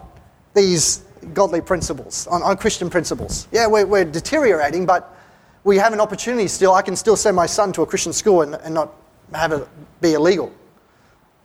these 0.54 1.04
godly 1.34 1.62
principles, 1.62 2.28
on, 2.28 2.42
on 2.44 2.58
Christian 2.58 2.90
principles. 2.90 3.48
Yeah, 3.52 3.68
we're, 3.68 3.86
we're, 3.86 4.06
deteriorating, 4.06 4.86
but 4.86 5.16
we 5.64 5.78
have 5.78 5.94
an 5.94 6.00
opportunity 6.00 6.48
still. 6.48 6.74
I 6.74 6.82
can 6.82 6.96
still 6.96 7.16
send 7.16 7.36
my 7.36 7.46
son 7.46 7.72
to 7.74 7.82
a 7.82 7.86
Christian 7.86 8.14
school 8.14 8.42
and, 8.42 8.56
and 8.56 8.74
not 8.74 8.94
have 9.34 9.52
it 9.52 9.68
be 10.02 10.14
illegal. 10.14 10.52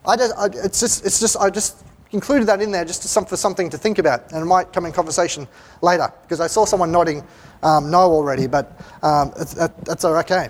I 0.05 0.15
just, 0.15 0.33
I, 0.37 0.45
it's 0.45 0.79
just, 0.79 1.05
it's 1.05 1.19
just, 1.19 1.37
I 1.37 1.49
just 1.49 1.83
included 2.11 2.47
that 2.47 2.61
in 2.61 2.71
there 2.71 2.85
just 2.85 3.03
some, 3.03 3.25
for 3.25 3.37
something 3.37 3.69
to 3.69 3.77
think 3.77 3.99
about, 3.99 4.31
and 4.31 4.41
it 4.41 4.45
might 4.45 4.71
come 4.73 4.85
in 4.85 4.91
conversation 4.91 5.47
later 5.81 6.11
because 6.23 6.39
I 6.39 6.47
saw 6.47 6.65
someone 6.65 6.91
nodding 6.91 7.23
um, 7.63 7.91
no 7.91 7.99
already, 7.99 8.47
but 8.47 8.79
um, 9.03 9.31
that, 9.55 9.73
that's 9.83 10.05
okay. 10.05 10.49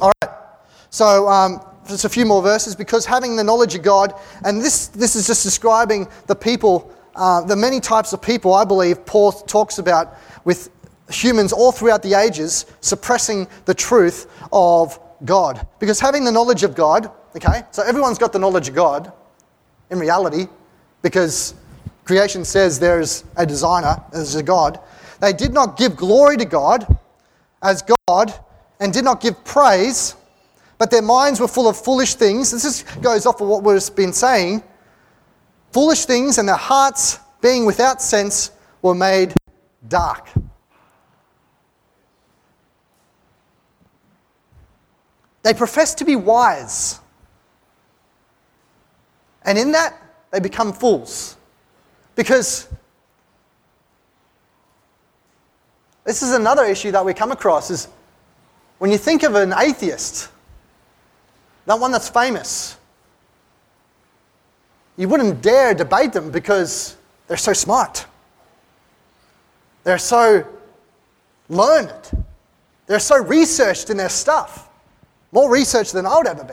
All 0.00 0.12
right. 0.22 0.30
So 0.90 1.28
um, 1.28 1.60
just 1.88 2.04
a 2.04 2.08
few 2.08 2.26
more 2.26 2.42
verses 2.42 2.74
because 2.74 3.06
having 3.06 3.36
the 3.36 3.44
knowledge 3.44 3.74
of 3.74 3.82
God, 3.82 4.14
and 4.44 4.60
this, 4.60 4.88
this 4.88 5.16
is 5.16 5.26
just 5.26 5.42
describing 5.42 6.08
the 6.26 6.34
people, 6.34 6.92
uh, 7.16 7.42
the 7.42 7.56
many 7.56 7.80
types 7.80 8.12
of 8.12 8.22
people 8.22 8.54
I 8.54 8.64
believe 8.64 9.04
Paul 9.06 9.32
talks 9.32 9.78
about 9.78 10.16
with 10.44 10.70
humans 11.10 11.52
all 11.52 11.72
throughout 11.72 12.02
the 12.02 12.14
ages 12.14 12.66
suppressing 12.80 13.48
the 13.64 13.74
truth 13.74 14.26
of 14.52 14.98
God. 15.24 15.66
Because 15.78 16.00
having 16.00 16.24
the 16.24 16.32
knowledge 16.32 16.62
of 16.62 16.74
God, 16.74 17.10
okay, 17.36 17.62
so 17.70 17.82
everyone's 17.82 18.18
got 18.18 18.32
the 18.32 18.38
knowledge 18.38 18.68
of 18.68 18.74
God 18.74 19.12
in 19.90 19.98
reality 19.98 20.46
because 21.02 21.54
creation 22.04 22.44
says 22.44 22.78
there's 22.78 23.24
a 23.36 23.44
designer, 23.44 24.02
there's 24.12 24.36
a 24.36 24.42
God. 24.42 24.80
They 25.20 25.32
did 25.32 25.52
not 25.52 25.76
give 25.76 25.96
glory 25.96 26.36
to 26.36 26.44
God 26.44 26.98
as 27.62 27.82
God 28.06 28.34
and 28.78 28.92
did 28.92 29.04
not 29.04 29.20
give 29.20 29.44
praise 29.44 30.14
but 30.80 30.90
their 30.90 31.02
minds 31.02 31.38
were 31.40 31.46
full 31.46 31.68
of 31.68 31.76
foolish 31.76 32.14
things. 32.14 32.50
This 32.50 32.64
is, 32.64 32.82
goes 33.02 33.26
off 33.26 33.42
of 33.42 33.48
what 33.48 33.62
we've 33.62 33.94
been 33.94 34.14
saying. 34.14 34.62
Foolish 35.72 36.04
things, 36.04 36.38
and 36.38 36.48
their 36.48 36.56
hearts, 36.56 37.18
being 37.40 37.64
without 37.64 38.02
sense, 38.02 38.50
were 38.82 38.94
made 38.94 39.34
dark. 39.88 40.28
They 45.42 45.54
profess 45.54 45.94
to 45.96 46.04
be 46.04 46.16
wise. 46.16 47.00
And 49.42 49.56
in 49.56 49.72
that, 49.72 49.96
they 50.30 50.40
become 50.40 50.72
fools. 50.72 51.36
Because 52.14 52.68
this 56.04 56.22
is 56.22 56.34
another 56.34 56.64
issue 56.64 56.90
that 56.90 57.04
we 57.04 57.14
come 57.14 57.32
across 57.32 57.70
is 57.70 57.88
when 58.78 58.90
you 58.90 58.98
think 58.98 59.22
of 59.22 59.34
an 59.34 59.54
atheist, 59.56 60.28
not 61.66 61.80
one 61.80 61.92
that's 61.92 62.08
famous. 62.08 62.76
You 65.00 65.08
wouldn't 65.08 65.40
dare 65.40 65.72
debate 65.72 66.12
them 66.12 66.30
because 66.30 66.94
they're 67.26 67.38
so 67.38 67.54
smart. 67.54 68.04
They're 69.82 69.96
so 69.96 70.46
learned. 71.48 72.24
They're 72.86 73.00
so 73.00 73.16
researched 73.16 73.88
in 73.88 73.96
their 73.96 74.10
stuff. 74.10 74.68
More 75.32 75.50
research 75.50 75.92
than 75.92 76.04
I 76.04 76.18
would 76.18 76.26
ever 76.26 76.44
be. 76.44 76.52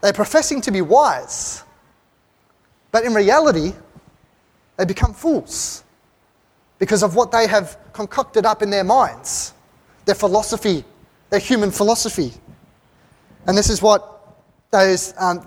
They're 0.00 0.12
professing 0.12 0.60
to 0.60 0.70
be 0.70 0.80
wise, 0.80 1.64
but 2.92 3.04
in 3.04 3.14
reality, 3.14 3.72
they 4.76 4.84
become 4.84 5.12
fools 5.12 5.82
because 6.78 7.02
of 7.02 7.16
what 7.16 7.32
they 7.32 7.48
have 7.48 7.76
concocted 7.92 8.46
up 8.46 8.62
in 8.62 8.70
their 8.70 8.84
minds, 8.84 9.54
their 10.04 10.14
philosophy 10.14 10.84
their 11.30 11.40
human 11.40 11.70
philosophy. 11.70 12.32
And 13.46 13.56
this 13.56 13.70
is 13.70 13.82
what 13.82 14.17
those, 14.70 15.14
um, 15.18 15.42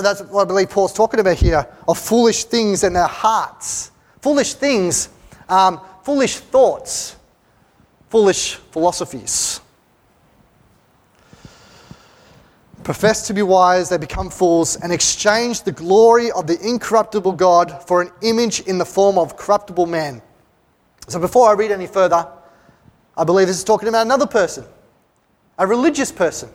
that's 0.00 0.22
what 0.22 0.42
I 0.42 0.44
believe 0.44 0.70
Paul's 0.70 0.92
talking 0.92 1.20
about 1.20 1.36
here 1.36 1.66
of 1.86 1.98
foolish 1.98 2.44
things 2.44 2.84
in 2.84 2.92
their 2.92 3.06
hearts. 3.06 3.90
Foolish 4.20 4.54
things, 4.54 5.08
um, 5.48 5.80
foolish 6.02 6.36
thoughts, 6.36 7.16
foolish 8.10 8.54
philosophies. 8.54 9.60
Profess 12.84 13.26
to 13.26 13.34
be 13.34 13.42
wise, 13.42 13.88
they 13.88 13.98
become 13.98 14.30
fools 14.30 14.76
and 14.76 14.92
exchange 14.92 15.62
the 15.62 15.72
glory 15.72 16.30
of 16.32 16.46
the 16.46 16.58
incorruptible 16.66 17.32
God 17.32 17.82
for 17.86 18.00
an 18.00 18.10
image 18.22 18.60
in 18.60 18.78
the 18.78 18.84
form 18.84 19.18
of 19.18 19.36
corruptible 19.36 19.86
man. 19.86 20.22
So 21.06 21.18
before 21.18 21.48
I 21.48 21.52
read 21.52 21.70
any 21.70 21.86
further, 21.86 22.26
I 23.16 23.24
believe 23.24 23.46
this 23.46 23.58
is 23.58 23.64
talking 23.64 23.88
about 23.88 24.06
another 24.06 24.26
person 24.26 24.64
a 25.58 25.66
religious 25.66 26.12
person. 26.12 26.48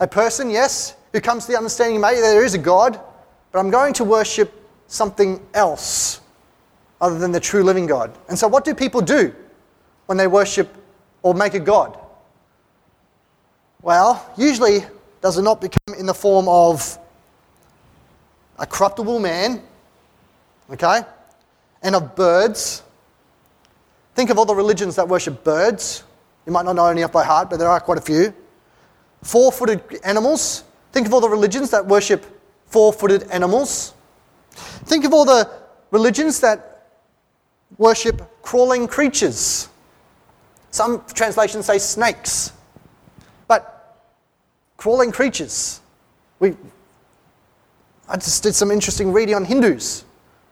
A 0.00 0.08
person, 0.08 0.50
yes, 0.50 0.96
who 1.12 1.20
comes 1.20 1.46
to 1.46 1.52
the 1.52 1.58
understanding 1.58 2.00
maybe 2.00 2.20
there 2.20 2.44
is 2.44 2.54
a 2.54 2.58
God, 2.58 2.98
but 3.50 3.58
I'm 3.58 3.70
going 3.70 3.92
to 3.94 4.04
worship 4.04 4.52
something 4.86 5.40
else 5.54 6.20
other 7.00 7.18
than 7.18 7.32
the 7.32 7.40
true 7.40 7.62
living 7.62 7.86
God. 7.86 8.16
And 8.28 8.38
so, 8.38 8.48
what 8.48 8.64
do 8.64 8.74
people 8.74 9.00
do 9.00 9.34
when 10.06 10.16
they 10.18 10.26
worship 10.26 10.74
or 11.22 11.34
make 11.34 11.54
a 11.54 11.60
God? 11.60 11.98
Well, 13.82 14.24
usually, 14.36 14.84
does 15.20 15.38
it 15.38 15.42
not 15.42 15.60
become 15.60 15.94
in 15.98 16.06
the 16.06 16.14
form 16.14 16.46
of 16.48 16.98
a 18.58 18.66
corruptible 18.66 19.18
man, 19.18 19.62
okay, 20.70 21.02
and 21.82 21.96
of 21.96 22.14
birds? 22.14 22.82
Think 24.14 24.30
of 24.30 24.38
all 24.38 24.44
the 24.44 24.54
religions 24.54 24.96
that 24.96 25.08
worship 25.08 25.42
birds. 25.42 26.04
You 26.46 26.52
might 26.52 26.64
not 26.64 26.76
know 26.76 26.86
any 26.86 27.02
off 27.02 27.12
by 27.12 27.24
heart, 27.24 27.50
but 27.50 27.58
there 27.58 27.68
are 27.68 27.80
quite 27.80 27.98
a 27.98 28.02
few. 28.02 28.34
Four 29.22 29.52
footed 29.52 29.82
animals. 30.04 30.64
Think 30.92 31.06
of 31.06 31.14
all 31.14 31.20
the 31.20 31.28
religions 31.28 31.70
that 31.70 31.86
worship 31.86 32.24
four 32.66 32.92
footed 32.92 33.30
animals. 33.30 33.94
Think 34.52 35.04
of 35.04 35.12
all 35.12 35.24
the 35.24 35.50
religions 35.90 36.40
that 36.40 36.88
worship 37.78 38.22
crawling 38.42 38.86
creatures. 38.86 39.68
Some 40.70 41.04
translations 41.14 41.66
say 41.66 41.78
snakes. 41.78 42.52
But 43.48 43.98
crawling 44.76 45.12
creatures. 45.12 45.80
We, 46.38 46.56
I 48.08 48.16
just 48.16 48.42
did 48.42 48.54
some 48.54 48.70
interesting 48.70 49.12
reading 49.12 49.34
on 49.34 49.44
Hindus. 49.44 50.04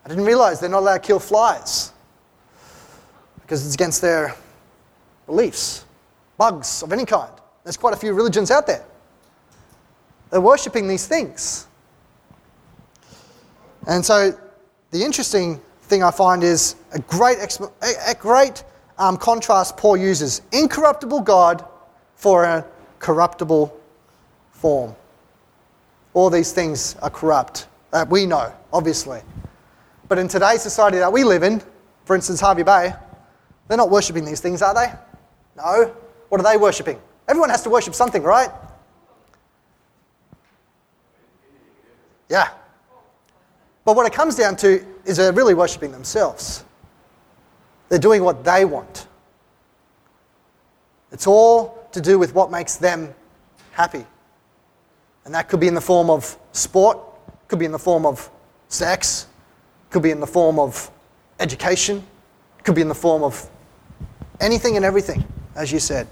I 0.05 0.09
didn't 0.09 0.25
realize 0.25 0.61
they're 0.61 0.71
not 0.71 0.81
allowed 0.81 1.03
to 1.03 1.07
kill 1.07 1.19
flies 1.19 1.93
because 3.43 3.65
it's 3.67 3.75
against 3.75 4.01
their 4.01 4.35
beliefs, 5.27 5.85
bugs 6.39 6.83
of 6.83 6.93
any 6.93 7.05
kind. 7.05 7.33
There's 7.65 7.77
quite 7.77 7.93
a 7.93 7.97
few 7.97 8.15
religions 8.15 8.51
out 8.51 8.67
there. 8.67 8.85
They're 10.31 10.41
worshipping 10.41 10.87
these 10.89 11.07
things. 11.07 11.67
And 13.87 14.05
so 14.05 14.33
the 14.91 15.05
interesting 15.05 15.61
thing 15.83 16.03
I 16.03 16.11
find 16.11 16.43
is 16.43 16.77
a 16.93 17.01
great, 17.01 17.39
a 17.41 18.15
great 18.15 18.63
um, 18.99 19.17
contrast 19.17 19.77
Paul 19.77 19.97
uses 19.97 20.43
incorruptible 20.53 21.21
God 21.21 21.65
for 22.15 22.45
a 22.45 22.65
corruptible 22.99 23.77
form. 24.53 24.95
All 26.15 26.31
these 26.31 26.53
things 26.53 26.97
are 26.97 27.11
corrupt. 27.11 27.67
That 27.91 28.09
we 28.09 28.27
know, 28.27 28.53
obviously. 28.73 29.21
But 30.09 30.19
in 30.19 30.29
today's 30.29 30.63
society 30.63 30.99
that 30.99 31.13
we 31.13 31.25
live 31.25 31.43
in, 31.43 31.63
for 32.05 32.15
instance, 32.15 32.41
Hervey 32.41 32.63
Bay, 32.63 32.93
they're 33.67 33.77
not 33.77 33.91
worshipping 33.91 34.25
these 34.25 34.41
things, 34.41 34.63
are 34.63 34.75
they? 34.75 34.93
No. 35.57 35.95
What 36.29 36.41
are 36.41 36.45
they 36.45 36.57
worshipping? 36.57 37.01
Everyone 37.29 37.51
has 37.51 37.63
to 37.63 37.71
worship 37.71 37.95
something, 37.95 38.23
right? 38.23 38.51
Yeah. 42.31 42.49
But 43.85 43.97
what 43.97 44.07
it 44.07 44.13
comes 44.13 44.37
down 44.37 44.57
to 44.57 44.87
is 45.05 45.17
they're 45.17 45.33
really 45.33 45.53
worshipping 45.55 45.91
themselves. 45.91 46.65
They're 47.89 47.99
doing 47.99 48.23
what 48.23 48.45
they 48.45 48.65
want. 48.65 49.09
It's 51.11 51.27
all 51.27 51.89
to 51.93 52.01
do 52.01 52.19
with 52.19 52.35
what 52.35 52.53
makes 52.53 52.77
them 52.77 53.13
happy. 53.73 54.07
And 55.25 55.35
that 55.35 55.49
could 55.49 55.59
be 55.59 55.67
in 55.67 55.75
the 55.75 55.81
form 55.81 56.09
of 56.09 56.39
sport, 56.53 56.99
could 57.49 57.59
be 57.59 57.65
in 57.65 57.73
the 57.73 57.79
form 57.79 58.07
of 58.07 58.31
sex, 58.69 59.27
could 59.91 60.03
be 60.03 60.13
in 60.13 60.21
the 60.21 60.27
form 60.27 60.61
of 60.61 60.89
education, 61.41 62.07
could 62.63 62.77
be 62.77 62.81
in 62.81 62.89
the 62.89 62.95
form 62.95 63.25
of 63.25 63.51
anything 64.41 64.77
and 64.77 64.85
everything, 64.85 65.25
as 65.57 65.73
you 65.73 65.81
said. 65.81 66.07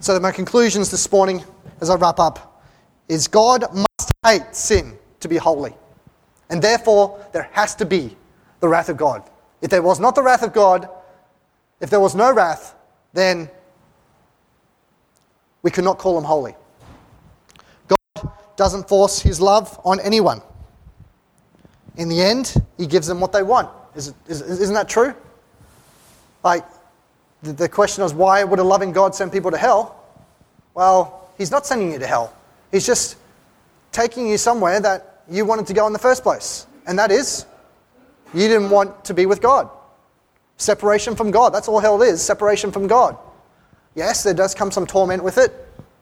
So, 0.00 0.18
my 0.18 0.32
conclusions 0.32 0.90
this 0.90 1.10
morning, 1.10 1.44
as 1.80 1.90
I 1.90 1.96
wrap 1.96 2.18
up, 2.18 2.55
is 3.08 3.28
God 3.28 3.64
must 3.72 4.12
hate 4.24 4.54
sin 4.54 4.98
to 5.20 5.28
be 5.28 5.36
holy. 5.36 5.74
And 6.50 6.62
therefore, 6.62 7.24
there 7.32 7.48
has 7.52 7.74
to 7.76 7.84
be 7.84 8.16
the 8.60 8.68
wrath 8.68 8.88
of 8.88 8.96
God. 8.96 9.28
If 9.62 9.70
there 9.70 9.82
was 9.82 10.00
not 10.00 10.14
the 10.14 10.22
wrath 10.22 10.42
of 10.42 10.52
God, 10.52 10.88
if 11.80 11.90
there 11.90 12.00
was 12.00 12.14
no 12.14 12.32
wrath, 12.32 12.74
then 13.12 13.50
we 15.62 15.70
could 15.70 15.84
not 15.84 15.98
call 15.98 16.16
him 16.16 16.24
holy. 16.24 16.54
God 17.88 18.30
doesn't 18.56 18.88
force 18.88 19.20
his 19.20 19.40
love 19.40 19.80
on 19.84 20.00
anyone. 20.00 20.40
In 21.96 22.08
the 22.08 22.22
end, 22.22 22.54
he 22.76 22.86
gives 22.86 23.06
them 23.06 23.20
what 23.20 23.32
they 23.32 23.42
want. 23.42 23.68
Is, 23.94 24.12
not 24.70 24.80
that 24.82 24.88
true? 24.88 25.14
Like, 26.44 26.64
the, 27.42 27.52
the 27.52 27.68
question 27.68 28.04
is 28.04 28.12
why 28.12 28.44
would 28.44 28.58
a 28.58 28.62
loving 28.62 28.92
God 28.92 29.14
send 29.14 29.32
people 29.32 29.50
to 29.50 29.56
hell? 29.56 30.04
Well, 30.74 31.30
he's 31.38 31.50
not 31.50 31.66
sending 31.66 31.92
you 31.92 31.98
to 31.98 32.06
hell. 32.06 32.34
He's 32.70 32.86
just 32.86 33.16
taking 33.92 34.28
you 34.28 34.38
somewhere 34.38 34.80
that 34.80 35.22
you 35.28 35.44
wanted 35.44 35.66
to 35.68 35.74
go 35.74 35.86
in 35.86 35.92
the 35.92 35.98
first 35.98 36.22
place. 36.22 36.66
And 36.86 36.98
that 36.98 37.10
is, 37.10 37.46
you 38.34 38.48
didn't 38.48 38.70
want 38.70 39.04
to 39.04 39.14
be 39.14 39.26
with 39.26 39.40
God. 39.40 39.70
Separation 40.56 41.16
from 41.16 41.30
God. 41.30 41.52
That's 41.52 41.68
all 41.68 41.80
hell 41.80 42.00
is 42.02 42.22
separation 42.22 42.72
from 42.72 42.86
God. 42.86 43.16
Yes, 43.94 44.22
there 44.22 44.34
does 44.34 44.54
come 44.54 44.70
some 44.70 44.86
torment 44.86 45.22
with 45.24 45.38
it, 45.38 45.52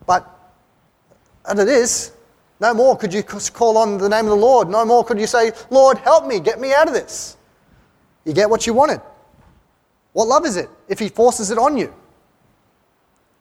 but 0.07 0.31
and 1.47 1.59
it 1.59 1.69
is. 1.69 2.13
No 2.61 2.73
more 2.73 2.97
could 2.97 3.13
you 3.13 3.23
call 3.23 3.77
on 3.77 3.99
the 3.99 4.09
name 4.09 4.25
of 4.25 4.31
the 4.31 4.37
Lord. 4.37 4.69
No 4.69 4.85
more 4.85 5.05
could 5.05 5.19
you 5.19 5.27
say, 5.27 5.53
Lord, 5.71 5.99
help 5.99 6.27
me, 6.27 6.41
get 6.41 6.61
me 6.61 6.73
out 6.73 6.89
of 6.89 6.95
this. 6.95 7.37
You 8.25 8.33
get 8.33 8.49
what 8.49 8.67
you 8.67 8.73
wanted. 8.73 9.01
What 10.13 10.29
love 10.29 10.47
is 10.47 10.57
it 10.57 10.71
if 10.89 10.99
He 10.99 11.09
forces 11.09 11.51
it 11.51 11.59
on 11.59 11.77
you? 11.77 11.93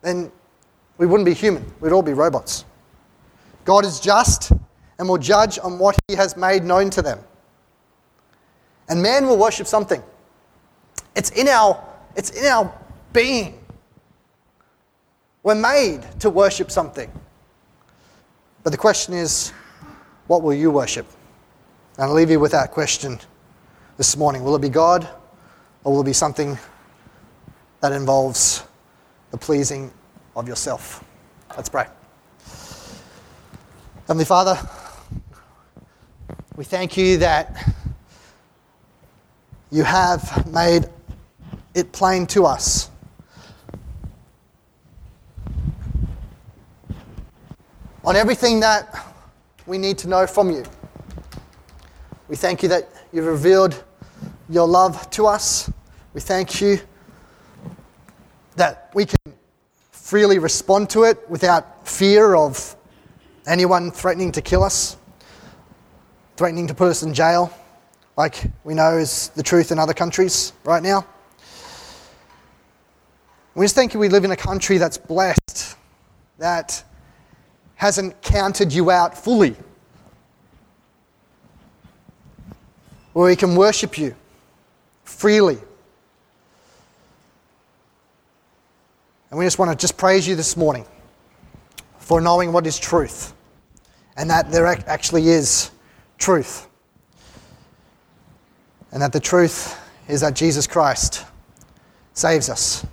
Then 0.01 0.31
we 0.97 1.05
wouldn't 1.05 1.25
be 1.25 1.33
human, 1.33 1.63
we'd 1.79 1.91
all 1.91 2.01
be 2.01 2.13
robots. 2.13 2.65
God 3.65 3.85
is 3.85 3.99
just 3.99 4.51
and 4.99 5.07
will 5.07 5.17
judge 5.17 5.59
on 5.59 5.79
what 5.79 5.97
He 6.07 6.15
has 6.15 6.35
made 6.35 6.63
known 6.63 6.89
to 6.91 7.01
them. 7.01 7.19
And 8.89 9.01
man 9.01 9.27
will 9.27 9.37
worship 9.37 9.67
something. 9.67 10.03
It's 11.15 11.29
in 11.31 11.47
our, 11.47 11.81
it's 12.15 12.31
in 12.31 12.45
our 12.45 12.73
being. 13.13 13.59
We're 15.43 15.55
made 15.55 16.01
to 16.21 16.29
worship 16.29 16.71
something. 16.71 17.11
But 18.63 18.71
the 18.71 18.77
question 18.77 19.13
is, 19.13 19.51
what 20.27 20.41
will 20.41 20.53
you 20.53 20.71
worship? 20.71 21.05
And 21.97 22.05
I'll 22.05 22.13
leave 22.13 22.31
you 22.31 22.39
with 22.39 22.53
that 22.53 22.71
question 22.71 23.19
this 23.97 24.17
morning. 24.17 24.43
Will 24.43 24.55
it 24.55 24.61
be 24.61 24.69
God 24.69 25.07
or 25.83 25.93
will 25.93 26.01
it 26.01 26.05
be 26.05 26.13
something 26.13 26.57
that 27.81 27.91
involves 27.91 28.63
the 29.31 29.37
pleasing 29.37 29.91
of 30.35 30.47
yourself? 30.47 31.03
Let's 31.55 31.69
pray. 31.69 31.87
Heavenly 34.05 34.25
Father, 34.25 34.59
we 36.57 36.65
thank 36.65 36.97
you 36.97 37.15
that 37.19 37.73
you 39.71 39.83
have 39.85 40.51
made 40.51 40.89
it 41.73 41.93
plain 41.93 42.27
to 42.27 42.45
us. 42.45 42.89
On 48.03 48.17
everything 48.17 48.59
that 48.59 49.15
we 49.67 49.77
need 49.77 49.97
to 49.99 50.09
know 50.09 50.27
from 50.27 50.51
you. 50.51 50.65
We 52.27 52.35
thank 52.35 52.61
you 52.61 52.67
that 52.67 52.89
you've 53.13 53.25
revealed 53.25 53.81
your 54.49 54.67
love 54.67 55.09
to 55.11 55.27
us. 55.27 55.71
We 56.13 56.19
thank 56.19 56.59
you 56.59 56.77
that 58.57 58.91
we 58.93 59.05
can 59.05 59.33
freely 59.93 60.39
respond 60.39 60.89
to 60.89 61.03
it 61.03 61.29
without 61.29 61.87
fear 61.87 62.35
of 62.35 62.75
anyone 63.47 63.91
threatening 63.91 64.31
to 64.31 64.41
kill 64.41 64.63
us, 64.63 64.97
threatening 66.37 66.67
to 66.67 66.73
put 66.73 66.89
us 66.89 67.03
in 67.03 67.13
jail, 67.13 67.53
like 68.17 68.43
we 68.63 68.73
know 68.73 68.97
is 68.97 69.29
the 69.29 69.43
truth 69.43 69.71
in 69.71 69.79
other 69.79 69.93
countries 69.93 70.53
right 70.63 70.83
now. 70.83 71.05
We 73.55 73.65
just 73.65 73.75
think 73.75 73.93
we 73.93 74.09
live 74.09 74.23
in 74.23 74.31
a 74.31 74.35
country 74.35 74.77
that's 74.77 74.97
blessed, 74.97 75.77
that 76.39 76.83
hasn't 77.75 78.21
counted 78.21 78.73
you 78.73 78.89
out 78.89 79.17
fully, 79.17 79.55
where 83.13 83.27
we 83.27 83.35
can 83.35 83.55
worship 83.55 83.97
you 83.97 84.15
freely. 85.03 85.57
And 89.29 89.39
we 89.39 89.45
just 89.45 89.59
want 89.59 89.71
to 89.71 89.77
just 89.77 89.97
praise 89.97 90.27
you 90.27 90.35
this 90.35 90.55
morning 90.55 90.85
for 92.03 92.19
knowing 92.19 92.51
what 92.51 92.67
is 92.67 92.77
truth 92.77 93.33
and 94.17 94.29
that 94.29 94.51
there 94.51 94.67
actually 94.67 95.29
is 95.29 95.71
truth. 96.17 96.67
And 98.91 99.01
that 99.01 99.13
the 99.13 99.19
truth 99.19 99.79
is 100.09 100.21
that 100.21 100.35
Jesus 100.35 100.67
Christ 100.67 101.25
saves 102.13 102.49
us 102.49 102.85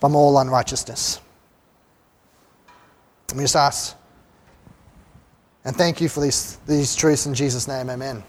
from 0.00 0.16
all 0.16 0.38
unrighteousness. 0.38 1.20
Let 3.28 3.36
me 3.36 3.44
just 3.44 3.56
ask 3.56 3.94
and 5.64 5.76
thank 5.76 6.00
you 6.00 6.08
for 6.08 6.20
these, 6.20 6.56
these 6.66 6.96
truths 6.96 7.26
in 7.26 7.34
Jesus' 7.34 7.68
name. 7.68 7.90
Amen. 7.90 8.24